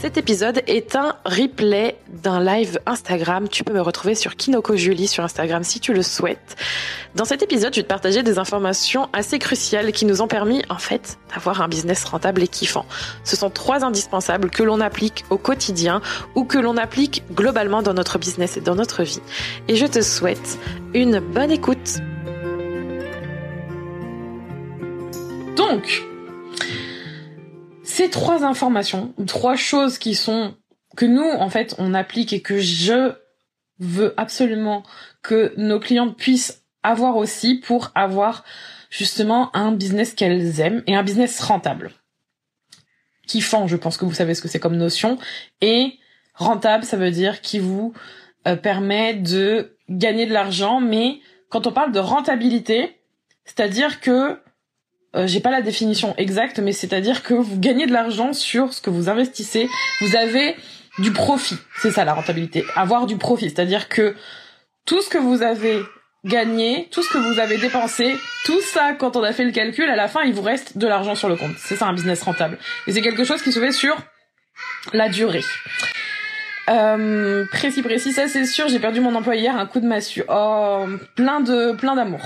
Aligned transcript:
Cet 0.00 0.16
épisode 0.16 0.62
est 0.66 0.96
un 0.96 1.14
replay 1.26 1.94
d'un 2.08 2.42
live 2.42 2.80
Instagram. 2.86 3.50
Tu 3.50 3.64
peux 3.64 3.74
me 3.74 3.82
retrouver 3.82 4.14
sur 4.14 4.34
Kinoko 4.34 4.74
Julie 4.74 5.06
sur 5.06 5.22
Instagram 5.22 5.62
si 5.62 5.78
tu 5.78 5.92
le 5.92 6.00
souhaites. 6.02 6.56
Dans 7.16 7.26
cet 7.26 7.42
épisode, 7.42 7.74
je 7.74 7.80
vais 7.80 7.82
te 7.82 7.88
partager 7.88 8.22
des 8.22 8.38
informations 8.38 9.10
assez 9.12 9.38
cruciales 9.38 9.92
qui 9.92 10.06
nous 10.06 10.22
ont 10.22 10.26
permis, 10.26 10.62
en 10.70 10.78
fait, 10.78 11.18
d'avoir 11.34 11.60
un 11.60 11.68
business 11.68 12.02
rentable 12.04 12.42
et 12.42 12.48
kiffant. 12.48 12.86
Ce 13.24 13.36
sont 13.36 13.50
trois 13.50 13.84
indispensables 13.84 14.48
que 14.48 14.62
l'on 14.62 14.80
applique 14.80 15.26
au 15.28 15.36
quotidien 15.36 16.00
ou 16.34 16.44
que 16.44 16.56
l'on 16.56 16.78
applique 16.78 17.22
globalement 17.34 17.82
dans 17.82 17.92
notre 17.92 18.18
business 18.18 18.56
et 18.56 18.62
dans 18.62 18.76
notre 18.76 19.02
vie. 19.02 19.20
Et 19.68 19.76
je 19.76 19.84
te 19.84 20.00
souhaite 20.00 20.58
une 20.94 21.20
bonne 21.20 21.50
écoute. 21.50 21.98
Donc, 25.58 26.09
ces 28.00 28.08
trois 28.08 28.44
informations, 28.44 29.12
trois 29.26 29.56
choses 29.56 29.98
qui 29.98 30.14
sont 30.14 30.54
que 30.96 31.04
nous 31.04 31.22
en 31.22 31.50
fait 31.50 31.74
on 31.76 31.92
applique 31.92 32.32
et 32.32 32.40
que 32.40 32.58
je 32.58 33.12
veux 33.78 34.14
absolument 34.16 34.84
que 35.20 35.52
nos 35.58 35.78
clients 35.78 36.10
puissent 36.10 36.62
avoir 36.82 37.18
aussi 37.18 37.56
pour 37.56 37.90
avoir 37.94 38.42
justement 38.88 39.54
un 39.54 39.72
business 39.72 40.14
qu'elles 40.14 40.60
aiment 40.60 40.82
et 40.86 40.94
un 40.94 41.02
business 41.02 41.40
rentable. 41.40 41.90
Kiffant, 43.26 43.66
je 43.66 43.76
pense 43.76 43.98
que 43.98 44.06
vous 44.06 44.14
savez 44.14 44.34
ce 44.34 44.40
que 44.40 44.48
c'est 44.48 44.58
comme 44.58 44.78
notion 44.78 45.18
et 45.60 45.98
rentable, 46.32 46.84
ça 46.84 46.96
veut 46.96 47.10
dire 47.10 47.42
qui 47.42 47.58
vous 47.58 47.92
euh, 48.48 48.56
permet 48.56 49.12
de 49.12 49.76
gagner 49.90 50.24
de 50.24 50.32
l'argent 50.32 50.80
mais 50.80 51.20
quand 51.50 51.66
on 51.66 51.72
parle 51.72 51.92
de 51.92 52.00
rentabilité, 52.00 52.96
c'est-à-dire 53.44 54.00
que 54.00 54.40
euh, 55.16 55.26
j'ai 55.26 55.40
pas 55.40 55.50
la 55.50 55.62
définition 55.62 56.14
exacte, 56.16 56.60
mais 56.60 56.72
c'est-à-dire 56.72 57.22
que 57.22 57.34
vous 57.34 57.58
gagnez 57.58 57.86
de 57.86 57.92
l'argent 57.92 58.32
sur 58.32 58.72
ce 58.72 58.80
que 58.80 58.90
vous 58.90 59.08
investissez. 59.08 59.68
Vous 60.00 60.16
avez 60.16 60.56
du 60.98 61.12
profit. 61.12 61.56
C'est 61.80 61.90
ça 61.90 62.04
la 62.04 62.14
rentabilité. 62.14 62.64
Avoir 62.76 63.06
du 63.06 63.16
profit. 63.16 63.50
C'est-à-dire 63.50 63.88
que 63.88 64.14
tout 64.86 65.02
ce 65.02 65.08
que 65.08 65.18
vous 65.18 65.42
avez 65.42 65.82
gagné, 66.24 66.88
tout 66.90 67.02
ce 67.02 67.12
que 67.12 67.18
vous 67.18 67.40
avez 67.40 67.56
dépensé, 67.56 68.16
tout 68.44 68.60
ça, 68.60 68.92
quand 68.92 69.16
on 69.16 69.22
a 69.22 69.32
fait 69.32 69.44
le 69.44 69.52
calcul, 69.52 69.88
à 69.88 69.96
la 69.96 70.06
fin, 70.06 70.22
il 70.22 70.34
vous 70.34 70.42
reste 70.42 70.78
de 70.78 70.86
l'argent 70.86 71.14
sur 71.14 71.28
le 71.28 71.36
compte. 71.36 71.54
C'est 71.58 71.76
ça 71.76 71.86
un 71.86 71.92
business 71.92 72.22
rentable. 72.22 72.58
Et 72.86 72.92
c'est 72.92 73.00
quelque 73.00 73.24
chose 73.24 73.42
qui 73.42 73.52
se 73.52 73.58
fait 73.58 73.72
sur 73.72 73.96
la 74.92 75.08
durée. 75.08 75.44
Euh, 76.68 77.46
précis, 77.50 77.82
précis, 77.82 78.12
ça 78.12 78.28
c'est 78.28 78.44
sûr, 78.44 78.68
j'ai 78.68 78.78
perdu 78.78 79.00
mon 79.00 79.14
emploi 79.14 79.34
hier, 79.34 79.56
un 79.56 79.66
coup 79.66 79.80
de 79.80 79.86
massue. 79.86 80.22
Oh, 80.28 80.86
plein 81.16 81.40
de, 81.40 81.72
plein 81.72 81.96
d'amour 81.96 82.20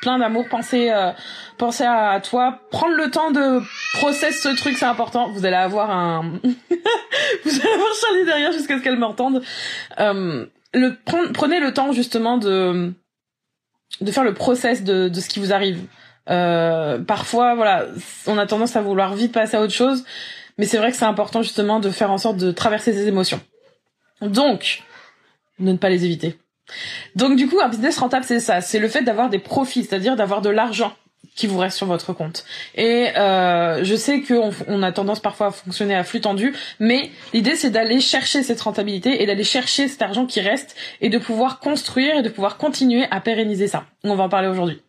plein 0.00 0.18
d'amour. 0.18 0.46
Pensez, 0.48 0.90
euh, 0.90 1.12
pensez 1.56 1.84
à 1.84 2.20
toi. 2.20 2.60
Prendre 2.70 2.94
le 2.94 3.10
temps 3.10 3.30
de 3.30 3.60
process 3.94 4.40
ce 4.40 4.48
truc, 4.56 4.76
c'est 4.76 4.86
important. 4.86 5.30
Vous 5.30 5.44
allez 5.44 5.56
avoir 5.56 5.90
un, 5.90 6.22
vous 6.42 7.60
allez 7.60 7.72
avoir 7.72 7.94
Charlie 8.00 8.24
derrière 8.24 8.52
jusqu'à 8.52 8.78
ce 8.78 8.82
qu'elle 8.82 8.98
m'entende. 8.98 9.42
Euh, 9.98 10.46
le 10.74 10.96
prenez 11.32 11.60
le 11.60 11.72
temps 11.72 11.92
justement 11.92 12.38
de 12.38 12.92
de 14.00 14.12
faire 14.12 14.24
le 14.24 14.34
process 14.34 14.84
de, 14.84 15.08
de 15.08 15.20
ce 15.20 15.28
qui 15.28 15.40
vous 15.40 15.52
arrive. 15.52 15.80
Euh, 16.30 16.98
parfois, 16.98 17.54
voilà, 17.54 17.86
on 18.26 18.38
a 18.38 18.46
tendance 18.46 18.76
à 18.76 18.82
vouloir 18.82 19.14
vite 19.14 19.32
passer 19.32 19.56
à 19.56 19.62
autre 19.62 19.72
chose, 19.72 20.04
mais 20.58 20.66
c'est 20.66 20.76
vrai 20.76 20.90
que 20.90 20.96
c'est 20.96 21.04
important 21.04 21.42
justement 21.42 21.80
de 21.80 21.90
faire 21.90 22.10
en 22.10 22.18
sorte 22.18 22.36
de 22.36 22.50
traverser 22.52 22.92
ces 22.92 23.08
émotions. 23.08 23.40
Donc, 24.20 24.82
ne 25.58 25.74
pas 25.74 25.88
les 25.88 26.04
éviter. 26.04 26.38
Donc 27.16 27.36
du 27.36 27.48
coup, 27.48 27.60
un 27.60 27.68
business 27.68 27.98
rentable, 27.98 28.24
c'est 28.24 28.40
ça, 28.40 28.60
c'est 28.60 28.78
le 28.78 28.88
fait 28.88 29.02
d'avoir 29.02 29.30
des 29.30 29.38
profits, 29.38 29.84
c'est-à-dire 29.84 30.16
d'avoir 30.16 30.42
de 30.42 30.50
l'argent 30.50 30.92
qui 31.34 31.46
vous 31.46 31.58
reste 31.58 31.76
sur 31.76 31.86
votre 31.86 32.12
compte. 32.12 32.44
Et 32.74 33.08
euh, 33.16 33.84
je 33.84 33.94
sais 33.94 34.22
qu'on 34.22 34.50
on 34.66 34.82
a 34.82 34.90
tendance 34.90 35.20
parfois 35.20 35.48
à 35.48 35.50
fonctionner 35.50 35.94
à 35.94 36.02
flux 36.02 36.20
tendu, 36.20 36.54
mais 36.80 37.10
l'idée 37.32 37.54
c'est 37.54 37.70
d'aller 37.70 38.00
chercher 38.00 38.42
cette 38.42 38.60
rentabilité 38.60 39.22
et 39.22 39.26
d'aller 39.26 39.44
chercher 39.44 39.88
cet 39.88 40.02
argent 40.02 40.26
qui 40.26 40.40
reste 40.40 40.74
et 41.00 41.08
de 41.08 41.18
pouvoir 41.18 41.60
construire 41.60 42.16
et 42.18 42.22
de 42.22 42.28
pouvoir 42.28 42.56
continuer 42.56 43.06
à 43.10 43.20
pérenniser 43.20 43.68
ça. 43.68 43.84
On 44.04 44.16
va 44.16 44.24
en 44.24 44.28
parler 44.28 44.48
aujourd'hui. 44.48 44.82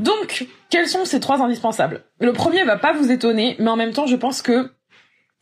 Donc, 0.00 0.46
quels 0.68 0.88
sont 0.88 1.04
ces 1.04 1.20
trois 1.20 1.40
indispensables? 1.40 2.02
Le 2.20 2.32
premier 2.32 2.64
va 2.64 2.76
pas 2.76 2.92
vous 2.92 3.10
étonner, 3.10 3.56
mais 3.58 3.70
en 3.70 3.76
même 3.76 3.92
temps, 3.92 4.06
je 4.06 4.16
pense 4.16 4.42
que 4.42 4.70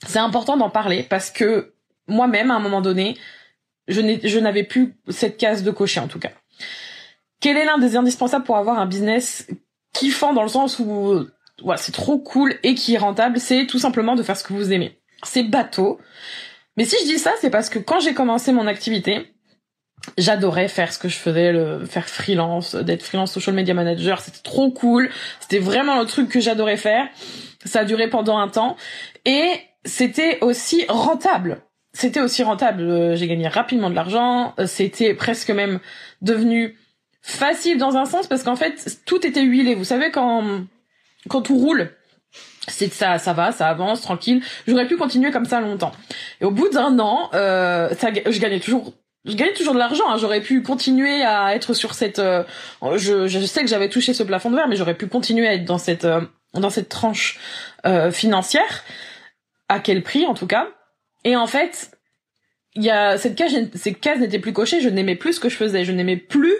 c'est 0.06 0.18
important 0.18 0.56
d'en 0.56 0.70
parler 0.70 1.02
parce 1.02 1.30
que 1.30 1.72
moi-même, 2.06 2.50
à 2.50 2.54
un 2.54 2.60
moment 2.60 2.80
donné, 2.80 3.16
je 3.88 4.38
n'avais 4.38 4.64
plus 4.64 4.96
cette 5.08 5.36
case 5.36 5.62
de 5.62 5.70
cocher 5.70 6.00
en 6.00 6.08
tout 6.08 6.18
cas. 6.18 6.30
Quel 7.40 7.56
est 7.56 7.64
l'un 7.64 7.78
des 7.78 7.96
indispensables 7.96 8.44
pour 8.44 8.56
avoir 8.56 8.78
un 8.78 8.86
business 8.86 9.48
kiffant 9.92 10.34
dans 10.34 10.42
le 10.42 10.48
sens 10.48 10.78
où 10.78 11.26
voilà, 11.62 11.76
c'est 11.76 11.92
trop 11.92 12.18
cool 12.18 12.54
et 12.62 12.74
qui 12.74 12.94
est 12.94 12.98
rentable, 12.98 13.38
c'est 13.38 13.66
tout 13.66 13.78
simplement 13.78 14.14
de 14.14 14.22
faire 14.22 14.36
ce 14.36 14.44
que 14.44 14.52
vous 14.52 14.72
aimez. 14.72 14.98
C'est 15.22 15.42
bateau. 15.42 15.98
Mais 16.76 16.84
si 16.84 16.96
je 17.02 17.12
dis 17.12 17.18
ça, 17.18 17.32
c'est 17.40 17.50
parce 17.50 17.68
que 17.68 17.78
quand 17.78 18.00
j'ai 18.00 18.14
commencé 18.14 18.52
mon 18.52 18.66
activité, 18.66 19.34
j'adorais 20.16 20.68
faire 20.68 20.92
ce 20.92 20.98
que 20.98 21.08
je 21.08 21.16
faisais, 21.16 21.52
le 21.52 21.84
faire 21.84 22.08
freelance, 22.08 22.74
d'être 22.74 23.02
freelance 23.02 23.32
social 23.32 23.54
media 23.54 23.74
manager, 23.74 24.20
c'était 24.20 24.42
trop 24.42 24.70
cool. 24.70 25.10
C'était 25.40 25.58
vraiment 25.58 25.98
le 25.98 26.06
truc 26.06 26.28
que 26.28 26.40
j'adorais 26.40 26.76
faire. 26.76 27.08
Ça 27.64 27.80
a 27.80 27.84
duré 27.84 28.08
pendant 28.08 28.38
un 28.38 28.48
temps 28.48 28.76
et 29.24 29.50
c'était 29.84 30.38
aussi 30.40 30.84
rentable 30.88 31.62
c'était 31.92 32.20
aussi 32.20 32.42
rentable. 32.42 32.82
Euh, 32.82 33.16
j'ai 33.16 33.26
gagné 33.26 33.48
rapidement 33.48 33.90
de 33.90 33.94
l'argent. 33.94 34.54
Euh, 34.58 34.66
c'était 34.66 35.14
presque 35.14 35.50
même 35.50 35.80
devenu 36.22 36.78
facile 37.22 37.78
dans 37.78 37.96
un 37.96 38.04
sens 38.04 38.26
parce 38.26 38.42
qu'en 38.42 38.56
fait 38.56 38.98
tout 39.04 39.26
était 39.26 39.42
huilé. 39.42 39.74
Vous 39.74 39.84
savez 39.84 40.10
quand 40.10 40.62
quand 41.28 41.42
tout 41.42 41.56
roule, 41.56 41.90
c'est 42.68 42.92
ça, 42.92 43.18
ça 43.18 43.32
va, 43.32 43.52
ça 43.52 43.68
avance 43.68 44.00
tranquille. 44.02 44.42
J'aurais 44.66 44.86
pu 44.86 44.96
continuer 44.96 45.30
comme 45.30 45.44
ça 45.44 45.60
longtemps. 45.60 45.92
Et 46.40 46.44
au 46.44 46.50
bout 46.50 46.68
d'un 46.68 46.98
an, 46.98 47.28
euh, 47.34 47.90
ça, 47.96 48.08
je 48.26 48.38
gagnais 48.38 48.60
toujours. 48.60 48.94
Je 49.26 49.34
gagnais 49.34 49.52
toujours 49.52 49.74
de 49.74 49.78
l'argent. 49.78 50.04
Hein. 50.08 50.16
J'aurais 50.16 50.40
pu 50.40 50.62
continuer 50.62 51.22
à 51.22 51.54
être 51.54 51.74
sur 51.74 51.92
cette. 51.92 52.20
Euh, 52.20 52.44
je, 52.96 53.26
je 53.26 53.40
sais 53.40 53.60
que 53.60 53.66
j'avais 53.66 53.90
touché 53.90 54.14
ce 54.14 54.22
plafond 54.22 54.50
de 54.50 54.56
verre, 54.56 54.68
mais 54.68 54.76
j'aurais 54.76 54.94
pu 54.94 55.08
continuer 55.08 55.46
à 55.46 55.54
être 55.54 55.66
dans 55.66 55.76
cette 55.76 56.06
dans 56.54 56.70
cette 56.70 56.88
tranche 56.88 57.38
financière. 58.12 58.84
À 59.68 59.78
quel 59.78 60.02
prix, 60.02 60.26
en 60.26 60.34
tout 60.34 60.46
cas? 60.46 60.68
Et 61.24 61.36
en 61.36 61.46
fait, 61.46 61.92
il 62.74 62.84
y 62.84 62.90
a 62.90 63.18
cette 63.18 63.36
case, 63.36 63.52
cette 63.74 64.00
case 64.00 64.20
n'était 64.20 64.38
plus 64.38 64.52
cochée. 64.52 64.80
Je 64.80 64.88
n'aimais 64.88 65.16
plus 65.16 65.34
ce 65.34 65.40
que 65.40 65.48
je 65.48 65.56
faisais. 65.56 65.84
Je 65.84 65.92
n'aimais 65.92 66.16
plus 66.16 66.54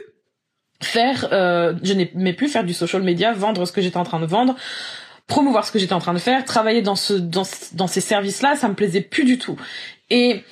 faire, 0.83 1.29
euh, 1.33 1.75
je 1.83 1.93
n'aimais 1.93 2.33
plus 2.33 2.49
faire 2.49 2.65
du 2.65 2.75
social 2.75 3.03
media, 3.03 3.33
vendre 3.33 3.67
ce 3.67 3.73
que 3.73 3.81
j'étais 3.81 3.99
en 3.99 4.05
train 4.05 4.21
de 4.21 4.27
vendre, 4.27 4.57
promouvoir 5.27 5.67
ce 5.67 5.73
que 5.73 5.79
j'étais 5.79 5.93
en 5.93 5.99
train 5.99 6.15
de 6.15 6.19
faire, 6.19 6.45
travailler 6.45 6.83
dans 6.83 6.97
ce, 6.97 7.13
dans, 7.13 7.43
dans 7.75 7.87
ces 7.87 8.01
services-là, 8.01 8.57
ça 8.57 8.69
me 8.69 8.75
plaisait 8.75 9.03
plus 9.03 9.25
du 9.25 9.39
tout. 9.39 9.57
Et 10.09 10.43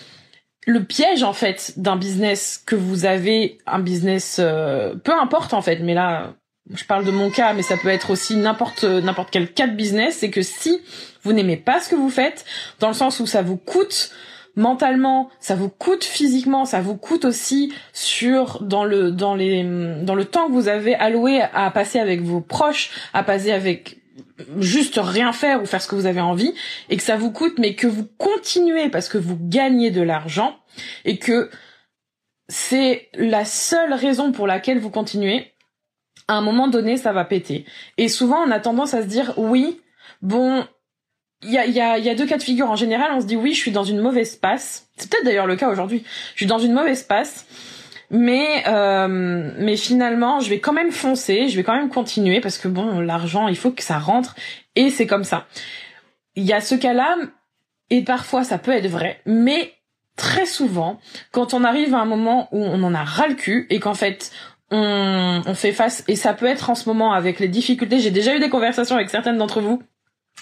le 0.67 0.85
piège 0.85 1.23
en 1.23 1.33
fait 1.33 1.73
d'un 1.79 1.97
business 1.97 2.63
que 2.65 2.77
vous 2.77 3.07
avez, 3.07 3.59
un 3.67 3.79
business, 3.79 4.37
euh, 4.39 4.95
peu 4.97 5.13
importe 5.13 5.55
en 5.55 5.63
fait, 5.63 5.79
mais 5.79 5.95
là, 5.95 6.35
je 6.75 6.85
parle 6.85 7.05
de 7.05 7.11
mon 7.11 7.31
cas, 7.31 7.53
mais 7.55 7.63
ça 7.63 7.77
peut 7.77 7.89
être 7.89 8.11
aussi 8.11 8.37
n'importe 8.37 8.85
n'importe 8.85 9.31
quel 9.31 9.53
cas 9.53 9.67
de 9.67 9.75
business, 9.75 10.19
c'est 10.19 10.31
que 10.31 10.43
si 10.43 10.81
vous 11.23 11.33
n'aimez 11.33 11.57
pas 11.57 11.81
ce 11.81 11.89
que 11.89 11.97
vous 11.97 12.11
faites, 12.11 12.45
dans 12.81 12.89
le 12.89 12.95
sens 12.95 13.21
où 13.21 13.27
ça 13.27 13.43
vous 13.43 13.57
coûte 13.57 14.11
mentalement, 14.57 15.31
ça 15.41 15.55
vous 15.55 15.69
coûte 15.69 16.05
physiquement, 16.05 16.65
ça 16.65 16.81
vous 16.81 16.97
coûte 16.97 17.25
aussi 17.25 17.73
sur 17.93 18.63
dans 18.63 18.85
le 18.85 19.11
dans 19.11 19.35
les 19.35 19.63
dans 20.03 20.15
le 20.15 20.25
temps 20.25 20.49
que 20.49 20.53
vous 20.53 20.69
avez 20.69 20.95
alloué 20.95 21.41
à 21.41 21.71
passer 21.71 22.01
avec 22.01 22.23
vos 22.23 22.41
proches, 22.41 22.91
à 23.15 23.23
passer 23.23 23.53
avec 23.53 23.99
juste 24.59 25.01
rien 25.03 25.33
faire 25.33 25.63
ou 25.63 25.67
faire 25.67 25.81
ce 25.81 25.89
que 25.89 25.95
vous 25.95 26.07
avez 26.07 26.21
envie 26.21 26.53
et 26.91 26.97
que 26.97 27.03
ça 27.03 27.17
vous 27.17 27.31
coûte 27.31 27.59
mais 27.59 27.75
que 27.75 27.87
vous 27.87 28.07
continuez 28.19 28.89
parce 28.89 29.09
que 29.09 29.19
vous 29.19 29.39
gagnez 29.41 29.91
de 29.91 30.03
l'argent 30.03 30.57
et 31.05 31.19
que 31.19 31.51
c'est 32.49 33.09
la 33.15 33.45
seule 33.45 33.93
raison 33.93 34.33
pour 34.33 34.47
laquelle 34.47 34.79
vous 34.79 34.91
continuez 34.91 35.53
à 36.29 36.35
un 36.35 36.41
moment 36.41 36.69
donné, 36.69 36.97
ça 36.97 37.13
va 37.13 37.25
péter. 37.25 37.65
Et 37.97 38.09
souvent, 38.09 38.39
on 38.47 38.51
a 38.51 38.61
tendance 38.61 38.95
à 38.95 39.03
se 39.03 39.07
dire, 39.07 39.35
oui, 39.37 39.81
bon, 40.23 40.65
il 41.43 41.51
y 41.51 41.59
a, 41.59 41.67
y, 41.67 41.81
a, 41.81 41.99
y 41.99 42.09
a 42.09 42.15
deux 42.15 42.27
cas 42.27 42.37
de 42.37 42.43
figure. 42.43 42.71
En 42.71 42.77
général, 42.77 43.11
on 43.15 43.21
se 43.21 43.27
dit, 43.27 43.37
oui, 43.37 43.55
je 43.55 43.59
suis 43.59 43.71
dans 43.73 43.85
une 43.85 44.01
mauvaise 44.01 44.37
passe. 44.37 44.89
C'est 44.97 45.11
peut-être 45.11 45.25
d'ailleurs 45.25 45.47
le 45.47 45.57
cas 45.57 45.71
aujourd'hui. 45.71 46.05
Je 46.35 46.37
suis 46.37 46.47
dans 46.47 46.59
une 46.59 46.73
mauvaise 46.73 47.03
passe. 47.03 47.47
mais 48.11 48.65
euh, 48.67 49.53
mais 49.59 49.77
finalement 49.77 50.41
je 50.41 50.49
vais 50.49 50.61
quand 50.61 50.73
même 50.73 50.93
foncer, 50.93 51.49
je 51.49 51.57
vais 51.57 51.63
quand 51.63 51.77
même 51.77 51.91
continuer 51.91 52.41
parce 52.41 52.59
que 52.59 52.69
bon 52.69 53.01
l'argent 53.01 53.49
il 53.49 53.57
faut 53.57 53.71
que 53.71 53.83
ça 53.83 53.99
rentre 53.99 54.35
et 54.77 54.91
c'est 54.91 55.07
comme 55.07 55.25
ça. 55.25 55.47
Il 56.35 56.45
y 56.45 56.53
a 56.53 56.61
ce 56.61 56.75
cas-là 56.75 57.17
et 57.91 58.03
parfois 58.03 58.45
ça 58.45 58.59
peut 58.59 58.73
être 58.73 58.87
vrai, 58.87 59.21
mais 59.27 59.75
très 60.17 60.47
souvent 60.47 61.01
quand 61.33 61.53
on 61.53 61.65
arrive 61.65 61.95
à 61.95 61.99
un 61.99 62.07
moment 62.07 62.49
où 62.53 62.63
on 62.65 62.83
en 62.83 62.95
a 62.95 63.05
ras 63.05 63.29
le 63.29 63.35
cul 63.35 63.67
et 63.71 63.79
qu'en 63.79 63.95
fait 63.95 64.33
on, 64.71 65.43
on 65.47 65.55
fait 65.55 65.73
face 65.73 66.05
et 66.09 66.17
ça 66.17 66.35
peut 66.35 66.47
être 66.47 66.71
en 66.71 66.75
ce 66.75 66.89
moment 66.89 67.13
avec 67.13 67.41
les 67.41 67.49
difficultés. 67.49 68.01
J'ai 68.01 68.11
déjà 68.11 68.35
eu 68.35 68.41
des 68.41 68.51
conversations 68.51 68.97
avec 68.97 69.11
certaines 69.11 69.39
d'entre 69.39 69.61
vous 69.61 69.83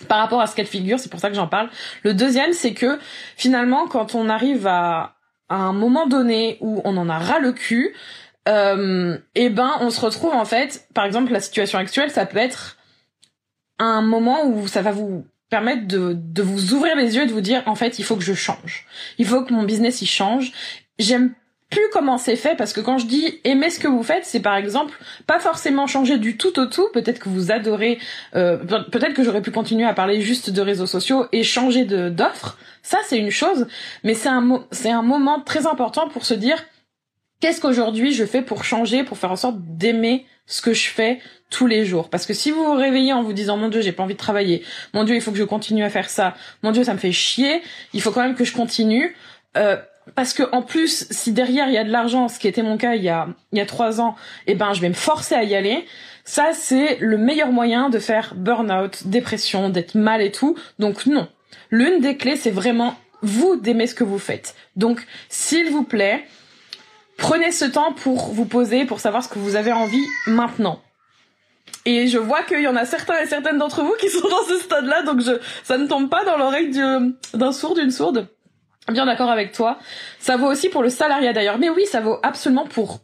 par 0.08 0.18
rapport 0.18 0.40
à 0.40 0.46
ce 0.46 0.54
cas 0.54 0.62
de 0.62 0.68
figure, 0.68 0.98
c'est 0.98 1.10
pour 1.10 1.20
ça 1.20 1.28
que 1.28 1.34
j'en 1.34 1.48
parle. 1.48 1.70
Le 2.02 2.14
deuxième, 2.14 2.52
c'est 2.52 2.74
que 2.74 2.98
finalement, 3.36 3.86
quand 3.86 4.14
on 4.14 4.28
arrive 4.28 4.66
à, 4.66 5.14
un 5.48 5.72
moment 5.72 6.06
donné 6.06 6.58
où 6.60 6.80
on 6.84 6.96
en 6.96 7.08
a 7.08 7.18
ras 7.18 7.38
le 7.38 7.52
cul, 7.52 7.94
euh, 8.48 9.16
et 9.34 9.44
eh 9.44 9.50
ben 9.50 9.72
on 9.80 9.90
se 9.90 10.00
retrouve 10.00 10.34
en 10.34 10.44
fait, 10.44 10.88
par 10.92 11.04
exemple 11.04 11.32
la 11.32 11.40
situation 11.40 11.78
actuelle, 11.78 12.10
ça 12.10 12.26
peut 12.26 12.38
être 12.38 12.78
un 13.78 14.02
moment 14.02 14.44
où 14.44 14.66
ça 14.66 14.82
va 14.82 14.90
vous 14.90 15.24
permettre 15.48 15.86
de, 15.86 16.14
de 16.16 16.42
vous 16.42 16.74
ouvrir 16.74 16.96
les 16.96 17.16
yeux 17.16 17.22
et 17.22 17.26
de 17.26 17.32
vous 17.32 17.40
dire 17.40 17.62
en 17.66 17.76
fait 17.76 17.98
il 17.98 18.04
faut 18.04 18.16
que 18.16 18.24
je 18.24 18.34
change, 18.34 18.86
il 19.18 19.26
faut 19.26 19.42
que 19.44 19.52
mon 19.52 19.62
business 19.62 20.02
il 20.02 20.06
change. 20.06 20.52
J'aime 20.98 21.32
plus 21.70 21.88
comment 21.92 22.16
c'est 22.16 22.36
fait 22.36 22.54
parce 22.56 22.72
que 22.72 22.80
quand 22.80 22.98
je 22.98 23.06
dis 23.06 23.40
aimer 23.44 23.70
ce 23.70 23.80
que 23.80 23.88
vous 23.88 24.04
faites, 24.04 24.24
c'est 24.24 24.40
par 24.40 24.56
exemple 24.56 24.96
pas 25.26 25.40
forcément 25.40 25.86
changer 25.86 26.18
du 26.18 26.36
tout 26.36 26.58
au 26.60 26.66
tout. 26.66 26.88
Peut-être 26.92 27.18
que 27.18 27.28
vous 27.28 27.50
adorez, 27.50 27.98
euh, 28.36 28.58
peut-être 28.58 29.14
que 29.14 29.24
j'aurais 29.24 29.42
pu 29.42 29.50
continuer 29.50 29.84
à 29.84 29.92
parler 29.92 30.20
juste 30.20 30.50
de 30.50 30.60
réseaux 30.60 30.86
sociaux 30.86 31.26
et 31.32 31.42
changer 31.42 31.84
de 31.84 32.08
d'offres. 32.08 32.56
Ça 32.82 32.98
c'est 33.04 33.18
une 33.18 33.30
chose, 33.30 33.66
mais 34.04 34.14
c'est 34.14 34.28
un 34.28 34.64
c'est 34.70 34.90
un 34.90 35.02
moment 35.02 35.40
très 35.40 35.66
important 35.66 36.08
pour 36.08 36.24
se 36.24 36.34
dire 36.34 36.64
qu'est-ce 37.40 37.60
qu'aujourd'hui 37.60 38.12
je 38.12 38.24
fais 38.24 38.42
pour 38.42 38.62
changer, 38.62 39.02
pour 39.02 39.18
faire 39.18 39.32
en 39.32 39.36
sorte 39.36 39.56
d'aimer 39.58 40.24
ce 40.46 40.62
que 40.62 40.72
je 40.72 40.86
fais 40.86 41.18
tous 41.50 41.66
les 41.66 41.84
jours? 41.84 42.10
Parce 42.10 42.26
que 42.26 42.34
si 42.34 42.52
vous 42.52 42.64
vous 42.64 42.76
réveillez 42.76 43.12
en 43.12 43.24
vous 43.24 43.32
disant 43.32 43.56
mon 43.56 43.70
Dieu 43.70 43.80
j'ai 43.80 43.90
pas 43.90 44.04
envie 44.04 44.14
de 44.14 44.18
travailler, 44.18 44.62
mon 44.94 45.02
Dieu 45.02 45.16
il 45.16 45.20
faut 45.20 45.32
que 45.32 45.38
je 45.38 45.42
continue 45.42 45.82
à 45.82 45.90
faire 45.90 46.10
ça, 46.10 46.36
mon 46.62 46.70
Dieu 46.70 46.84
ça 46.84 46.94
me 46.94 46.98
fait 46.98 47.10
chier, 47.10 47.60
il 47.92 48.00
faut 48.00 48.12
quand 48.12 48.22
même 48.22 48.36
que 48.36 48.44
je 48.44 48.52
continue. 48.52 49.16
Euh, 49.56 49.76
parce 50.14 50.32
que 50.32 50.44
en 50.52 50.62
plus, 50.62 51.06
si 51.10 51.32
derrière 51.32 51.68
il 51.68 51.74
y 51.74 51.78
a 51.78 51.84
de 51.84 51.90
l'argent, 51.90 52.28
ce 52.28 52.38
qui 52.38 52.46
était 52.48 52.62
mon 52.62 52.76
cas 52.76 52.94
il 52.94 53.02
y 53.02 53.08
a 53.08 53.28
il 53.52 53.58
y 53.58 53.60
a 53.60 53.66
trois 53.66 54.00
ans, 54.00 54.14
eh 54.46 54.54
ben 54.54 54.72
je 54.72 54.80
vais 54.80 54.88
me 54.88 54.94
forcer 54.94 55.34
à 55.34 55.42
y 55.42 55.54
aller. 55.54 55.84
Ça 56.24 56.52
c'est 56.52 56.98
le 57.00 57.18
meilleur 57.18 57.50
moyen 57.50 57.90
de 57.90 57.98
faire 57.98 58.34
burn-out, 58.36 59.06
dépression, 59.06 59.68
d'être 59.68 59.94
mal 59.94 60.22
et 60.22 60.30
tout. 60.30 60.56
Donc 60.78 61.06
non. 61.06 61.28
L'une 61.70 62.00
des 62.00 62.16
clés 62.16 62.36
c'est 62.36 62.50
vraiment 62.50 62.94
vous 63.22 63.56
d'aimer 63.56 63.86
ce 63.86 63.94
que 63.94 64.04
vous 64.04 64.18
faites. 64.18 64.54
Donc 64.76 65.04
s'il 65.28 65.70
vous 65.70 65.84
plaît, 65.84 66.24
prenez 67.16 67.50
ce 67.50 67.64
temps 67.64 67.92
pour 67.92 68.32
vous 68.32 68.46
poser, 68.46 68.84
pour 68.84 69.00
savoir 69.00 69.24
ce 69.24 69.28
que 69.28 69.38
vous 69.38 69.56
avez 69.56 69.72
envie 69.72 70.06
maintenant. 70.26 70.80
Et 71.84 72.06
je 72.08 72.18
vois 72.18 72.42
qu'il 72.42 72.60
y 72.60 72.68
en 72.68 72.76
a 72.76 72.84
certains 72.84 73.20
et 73.20 73.26
certaines 73.26 73.58
d'entre 73.58 73.82
vous 73.82 73.94
qui 74.00 74.08
sont 74.08 74.28
dans 74.28 74.44
ce 74.44 74.58
stade-là, 74.58 75.02
donc 75.02 75.20
ça 75.62 75.78
ne 75.78 75.86
tombe 75.86 76.08
pas 76.08 76.24
dans 76.24 76.36
l'oreille 76.36 76.70
d'un 76.70 77.52
sourd, 77.52 77.74
d'une 77.74 77.90
sourde 77.90 78.28
bien 78.92 79.06
d'accord 79.06 79.30
avec 79.30 79.52
toi. 79.52 79.78
Ça 80.18 80.36
vaut 80.36 80.46
aussi 80.46 80.68
pour 80.68 80.82
le 80.82 80.90
salariat 80.90 81.32
d'ailleurs. 81.32 81.58
Mais 81.58 81.68
oui, 81.68 81.86
ça 81.86 82.00
vaut 82.00 82.18
absolument 82.22 82.66
pour 82.66 83.00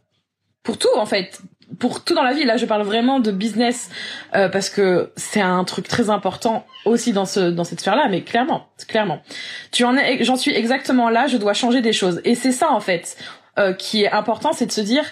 pour 0.62 0.78
tout 0.78 0.88
en 0.96 1.06
fait. 1.06 1.40
Pour 1.78 2.04
tout 2.04 2.14
dans 2.14 2.22
la 2.22 2.34
vie. 2.34 2.44
Là, 2.44 2.58
je 2.58 2.66
parle 2.66 2.82
vraiment 2.82 3.18
de 3.18 3.30
business 3.30 3.90
euh, 4.34 4.48
parce 4.48 4.68
que 4.68 5.10
c'est 5.16 5.40
un 5.40 5.64
truc 5.64 5.88
très 5.88 6.10
important 6.10 6.66
aussi 6.84 7.12
dans 7.12 7.24
ce 7.24 7.50
dans 7.50 7.64
cette 7.64 7.80
sphère-là. 7.80 8.08
Mais 8.10 8.22
clairement, 8.22 8.66
clairement, 8.88 9.22
tu 9.70 9.84
en 9.84 9.96
es. 9.96 10.22
J'en 10.22 10.36
suis 10.36 10.54
exactement 10.54 11.08
là. 11.08 11.26
Je 11.26 11.38
dois 11.38 11.54
changer 11.54 11.80
des 11.80 11.94
choses. 11.94 12.20
Et 12.24 12.34
c'est 12.34 12.52
ça 12.52 12.70
en 12.70 12.80
fait 12.80 13.16
euh, 13.58 13.74
qui 13.74 14.02
est 14.04 14.10
important, 14.10 14.52
c'est 14.54 14.64
de 14.64 14.72
se 14.72 14.80
dire, 14.80 15.04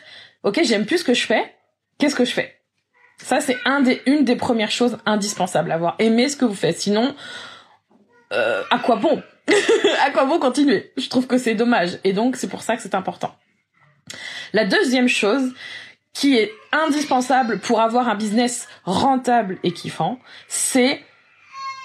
ok, 0.44 0.60
j'aime 0.64 0.86
plus 0.86 0.98
ce 0.98 1.04
que 1.04 1.12
je 1.12 1.26
fais. 1.26 1.54
Qu'est-ce 1.98 2.14
que 2.14 2.24
je 2.24 2.32
fais? 2.32 2.56
Ça, 3.18 3.40
c'est 3.40 3.58
un 3.66 3.82
des 3.82 4.00
une 4.06 4.24
des 4.24 4.36
premières 4.36 4.70
choses 4.70 4.96
indispensables 5.04 5.70
à 5.70 5.74
avoir. 5.74 5.96
Aimer 5.98 6.28
ce 6.30 6.36
que 6.36 6.46
vous 6.46 6.54
faites. 6.54 6.80
Sinon, 6.80 7.14
euh, 8.32 8.62
à 8.70 8.78
quoi 8.78 8.96
bon? 8.96 9.22
à 10.04 10.10
quoi 10.10 10.24
bon 10.24 10.38
continuer 10.38 10.92
Je 10.96 11.08
trouve 11.08 11.26
que 11.26 11.38
c'est 11.38 11.54
dommage. 11.54 11.98
Et 12.04 12.12
donc, 12.12 12.36
c'est 12.36 12.48
pour 12.48 12.62
ça 12.62 12.76
que 12.76 12.82
c'est 12.82 12.94
important. 12.94 13.34
La 14.52 14.64
deuxième 14.64 15.08
chose 15.08 15.52
qui 16.12 16.36
est 16.36 16.52
indispensable 16.72 17.60
pour 17.60 17.80
avoir 17.80 18.08
un 18.08 18.16
business 18.16 18.68
rentable 18.84 19.58
et 19.62 19.72
kiffant, 19.72 20.18
c'est 20.48 21.00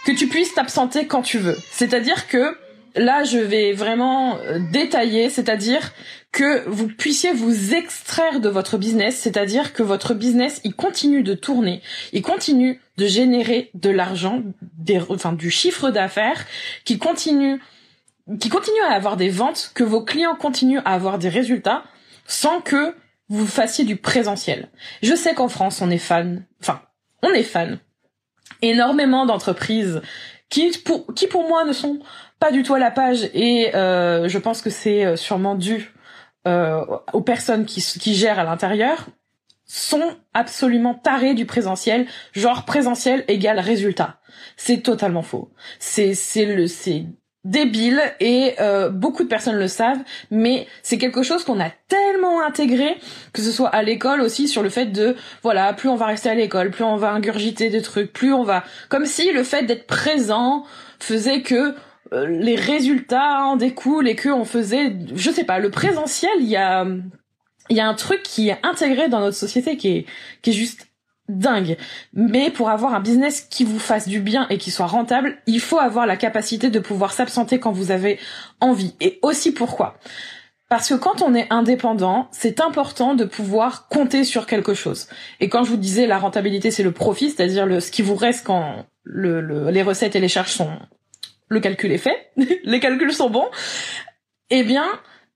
que 0.06 0.12
tu 0.12 0.28
puisses 0.28 0.54
t'absenter 0.54 1.08
quand 1.08 1.22
tu 1.22 1.38
veux. 1.38 1.58
C'est-à-dire 1.72 2.28
que 2.28 2.58
là, 2.96 3.24
je 3.24 3.38
vais 3.38 3.74
vraiment 3.74 4.38
euh, 4.38 4.60
détailler, 4.72 5.30
c'est-à-dire 5.30 5.92
que 6.36 6.68
vous 6.68 6.90
puissiez 6.90 7.32
vous 7.32 7.74
extraire 7.74 8.42
de 8.42 8.50
votre 8.50 8.78
business, 8.78 9.18
c'est-à-dire 9.18 9.72
que 9.72 9.84
votre 9.84 10.14
business, 10.14 10.60
il 10.66 10.76
continue 10.76 11.24
de 11.24 11.34
tourner, 11.34 11.82
il 12.12 12.22
continue 12.22 12.82
de 12.98 13.08
générer 13.08 13.72
de 13.74 13.90
l'argent, 13.90 14.44
enfin 15.08 15.32
du 15.32 15.50
chiffre 15.50 15.92
d'affaires, 15.92 16.46
qui 16.84 16.98
continue, 16.98 17.62
qui 18.42 18.50
continue 18.50 18.82
à 18.90 18.96
avoir 18.96 19.16
des 19.16 19.30
ventes, 19.30 19.72
que 19.76 19.86
vos 19.86 20.04
clients 20.04 20.36
continuent 20.36 20.82
à 20.84 20.94
avoir 20.94 21.20
des 21.20 21.30
résultats, 21.30 21.86
sans 22.28 22.60
que 22.60 22.94
vous 23.30 23.48
fassiez 23.48 23.86
du 23.86 23.96
présentiel. 23.96 24.68
Je 25.02 25.16
sais 25.16 25.36
qu'en 25.36 25.48
France, 25.48 25.82
on 25.82 25.90
est 25.90 25.98
fan, 25.98 26.46
enfin, 26.62 26.82
on 27.24 27.30
est 27.30 27.44
fan. 27.44 27.80
Énormément 28.62 29.26
d'entreprises 29.26 30.02
qui 30.50 30.70
pour, 30.84 31.14
qui 31.16 31.28
pour 31.28 31.48
moi 31.48 31.64
ne 31.64 31.72
sont 31.72 32.00
pas 32.42 32.52
du 32.52 32.62
tout 32.62 32.74
à 32.74 32.80
la 32.80 32.92
page 32.92 33.30
et 33.34 33.74
euh, 33.74 34.28
je 34.28 34.38
pense 34.38 34.62
que 34.62 34.70
c'est 34.70 35.06
euh, 35.06 35.16
sûrement 35.16 35.56
dû 35.56 35.95
euh, 36.48 36.86
aux 37.14 37.22
personnes 37.22 37.66
qui, 37.66 37.82
qui 37.82 38.16
gèrent 38.16 38.40
à 38.40 38.44
l'intérieur 38.44 39.08
sont 39.68 40.16
absolument 40.34 40.94
tarés 40.94 41.34
du 41.34 41.46
présentiel, 41.46 42.06
genre 42.34 42.66
présentiel 42.66 43.24
égale 43.28 43.60
résultat. 43.60 44.20
C'est 44.58 44.82
totalement 44.84 45.24
faux. 45.24 45.52
C'est 45.80 46.14
c'est 46.14 46.46
le 46.46 46.68
c'est 46.68 47.06
débile 47.46 48.02
et 48.20 48.56
euh, 48.60 48.90
beaucoup 48.90 49.24
de 49.24 49.30
personnes 49.30 49.56
le 49.56 49.68
savent, 49.68 50.00
mais 50.32 50.68
c'est 50.82 50.98
quelque 50.98 51.24
chose 51.24 51.44
qu'on 51.44 51.60
a 51.60 51.70
tellement 51.88 52.44
intégré, 52.44 52.98
que 53.34 53.42
ce 53.42 53.52
soit 53.52 53.70
à 53.70 53.84
l'école 53.84 54.22
aussi, 54.22 54.48
sur 54.48 54.64
le 54.64 54.70
fait 54.70 54.88
de, 54.88 55.16
voilà, 55.44 55.72
plus 55.74 55.88
on 55.88 55.96
va 55.96 56.08
rester 56.08 56.30
à 56.30 56.36
l'école, 56.36 56.72
plus 56.72 56.84
on 56.84 56.98
va 56.98 57.12
ingurgiter 57.12 57.70
des 57.70 57.84
trucs, 57.84 58.12
plus 58.12 58.34
on 58.34 58.44
va... 58.44 58.64
Comme 58.90 59.06
si 59.06 59.32
le 59.32 59.44
fait 59.44 59.64
d'être 59.64 59.86
présent 59.86 60.66
faisait 61.00 61.44
que 61.44 61.76
les 62.12 62.56
résultats 62.56 63.44
en 63.44 63.56
découlent 63.56 64.08
et 64.08 64.16
que 64.16 64.30
on 64.30 64.46
faisait, 64.46 64.96
je 65.14 65.32
sais 65.32 65.44
pas, 65.44 65.60
le 65.60 65.72
présentiel, 65.72 66.32
il 66.40 66.48
y 66.48 66.56
a, 66.56 66.86
il 67.70 67.78
y 67.78 67.80
a 67.80 67.88
un 67.88 67.94
truc 67.94 68.24
qui 68.24 68.50
est 68.50 68.60
intégré 68.64 69.10
dans 69.10 69.20
notre 69.20 69.38
société 69.38 69.78
qui 69.78 69.90
est, 69.90 70.06
qui 70.42 70.52
est 70.52 70.54
juste 70.54 70.88
dingue. 71.28 71.78
Mais 72.14 72.52
pour 72.52 72.70
avoir 72.70 72.94
un 72.94 73.00
business 73.00 73.42
qui 73.42 73.64
vous 73.64 73.80
fasse 73.80 74.08
du 74.08 74.20
bien 74.20 74.48
et 74.50 74.58
qui 74.58 74.72
soit 74.72 74.86
rentable, 74.86 75.38
il 75.48 75.60
faut 75.60 75.80
avoir 75.80 76.06
la 76.06 76.18
capacité 76.18 76.70
de 76.70 76.80
pouvoir 76.80 77.14
s'absenter 77.14 77.60
quand 77.60 77.72
vous 77.72 77.92
avez 77.92 78.20
envie. 78.60 78.96
Et 79.02 79.20
aussi 79.22 79.52
pourquoi? 79.52 79.98
Parce 80.70 80.90
que 80.90 80.96
quand 80.96 81.22
on 81.22 81.36
est 81.36 81.48
indépendant, 81.52 82.28
c'est 82.32 82.60
important 82.60 83.14
de 83.14 83.24
pouvoir 83.24 83.88
compter 83.88 84.24
sur 84.24 84.48
quelque 84.48 84.74
chose. 84.74 85.08
Et 85.40 85.48
quand 85.48 85.64
je 85.64 85.70
vous 85.70 85.78
disais 85.78 86.08
la 86.08 86.18
rentabilité, 86.18 86.72
c'est 86.72 86.84
le 86.84 86.92
profit, 86.92 87.30
c'est-à-dire 87.30 87.66
le, 87.66 87.80
ce 87.80 87.92
qui 87.92 88.02
vous 88.02 88.16
reste 88.16 88.46
quand 88.46 88.86
le, 89.04 89.70
les 89.70 89.84
recettes 89.84 90.16
et 90.16 90.20
les 90.20 90.28
charges 90.28 90.52
sont 90.52 90.72
le 91.50 91.60
calcul 91.60 91.92
est 91.92 91.98
fait, 91.98 92.32
les 92.64 92.80
calculs 92.80 93.14
sont 93.14 93.30
bons, 93.30 93.50
eh 94.50 94.64
bien, 94.64 94.86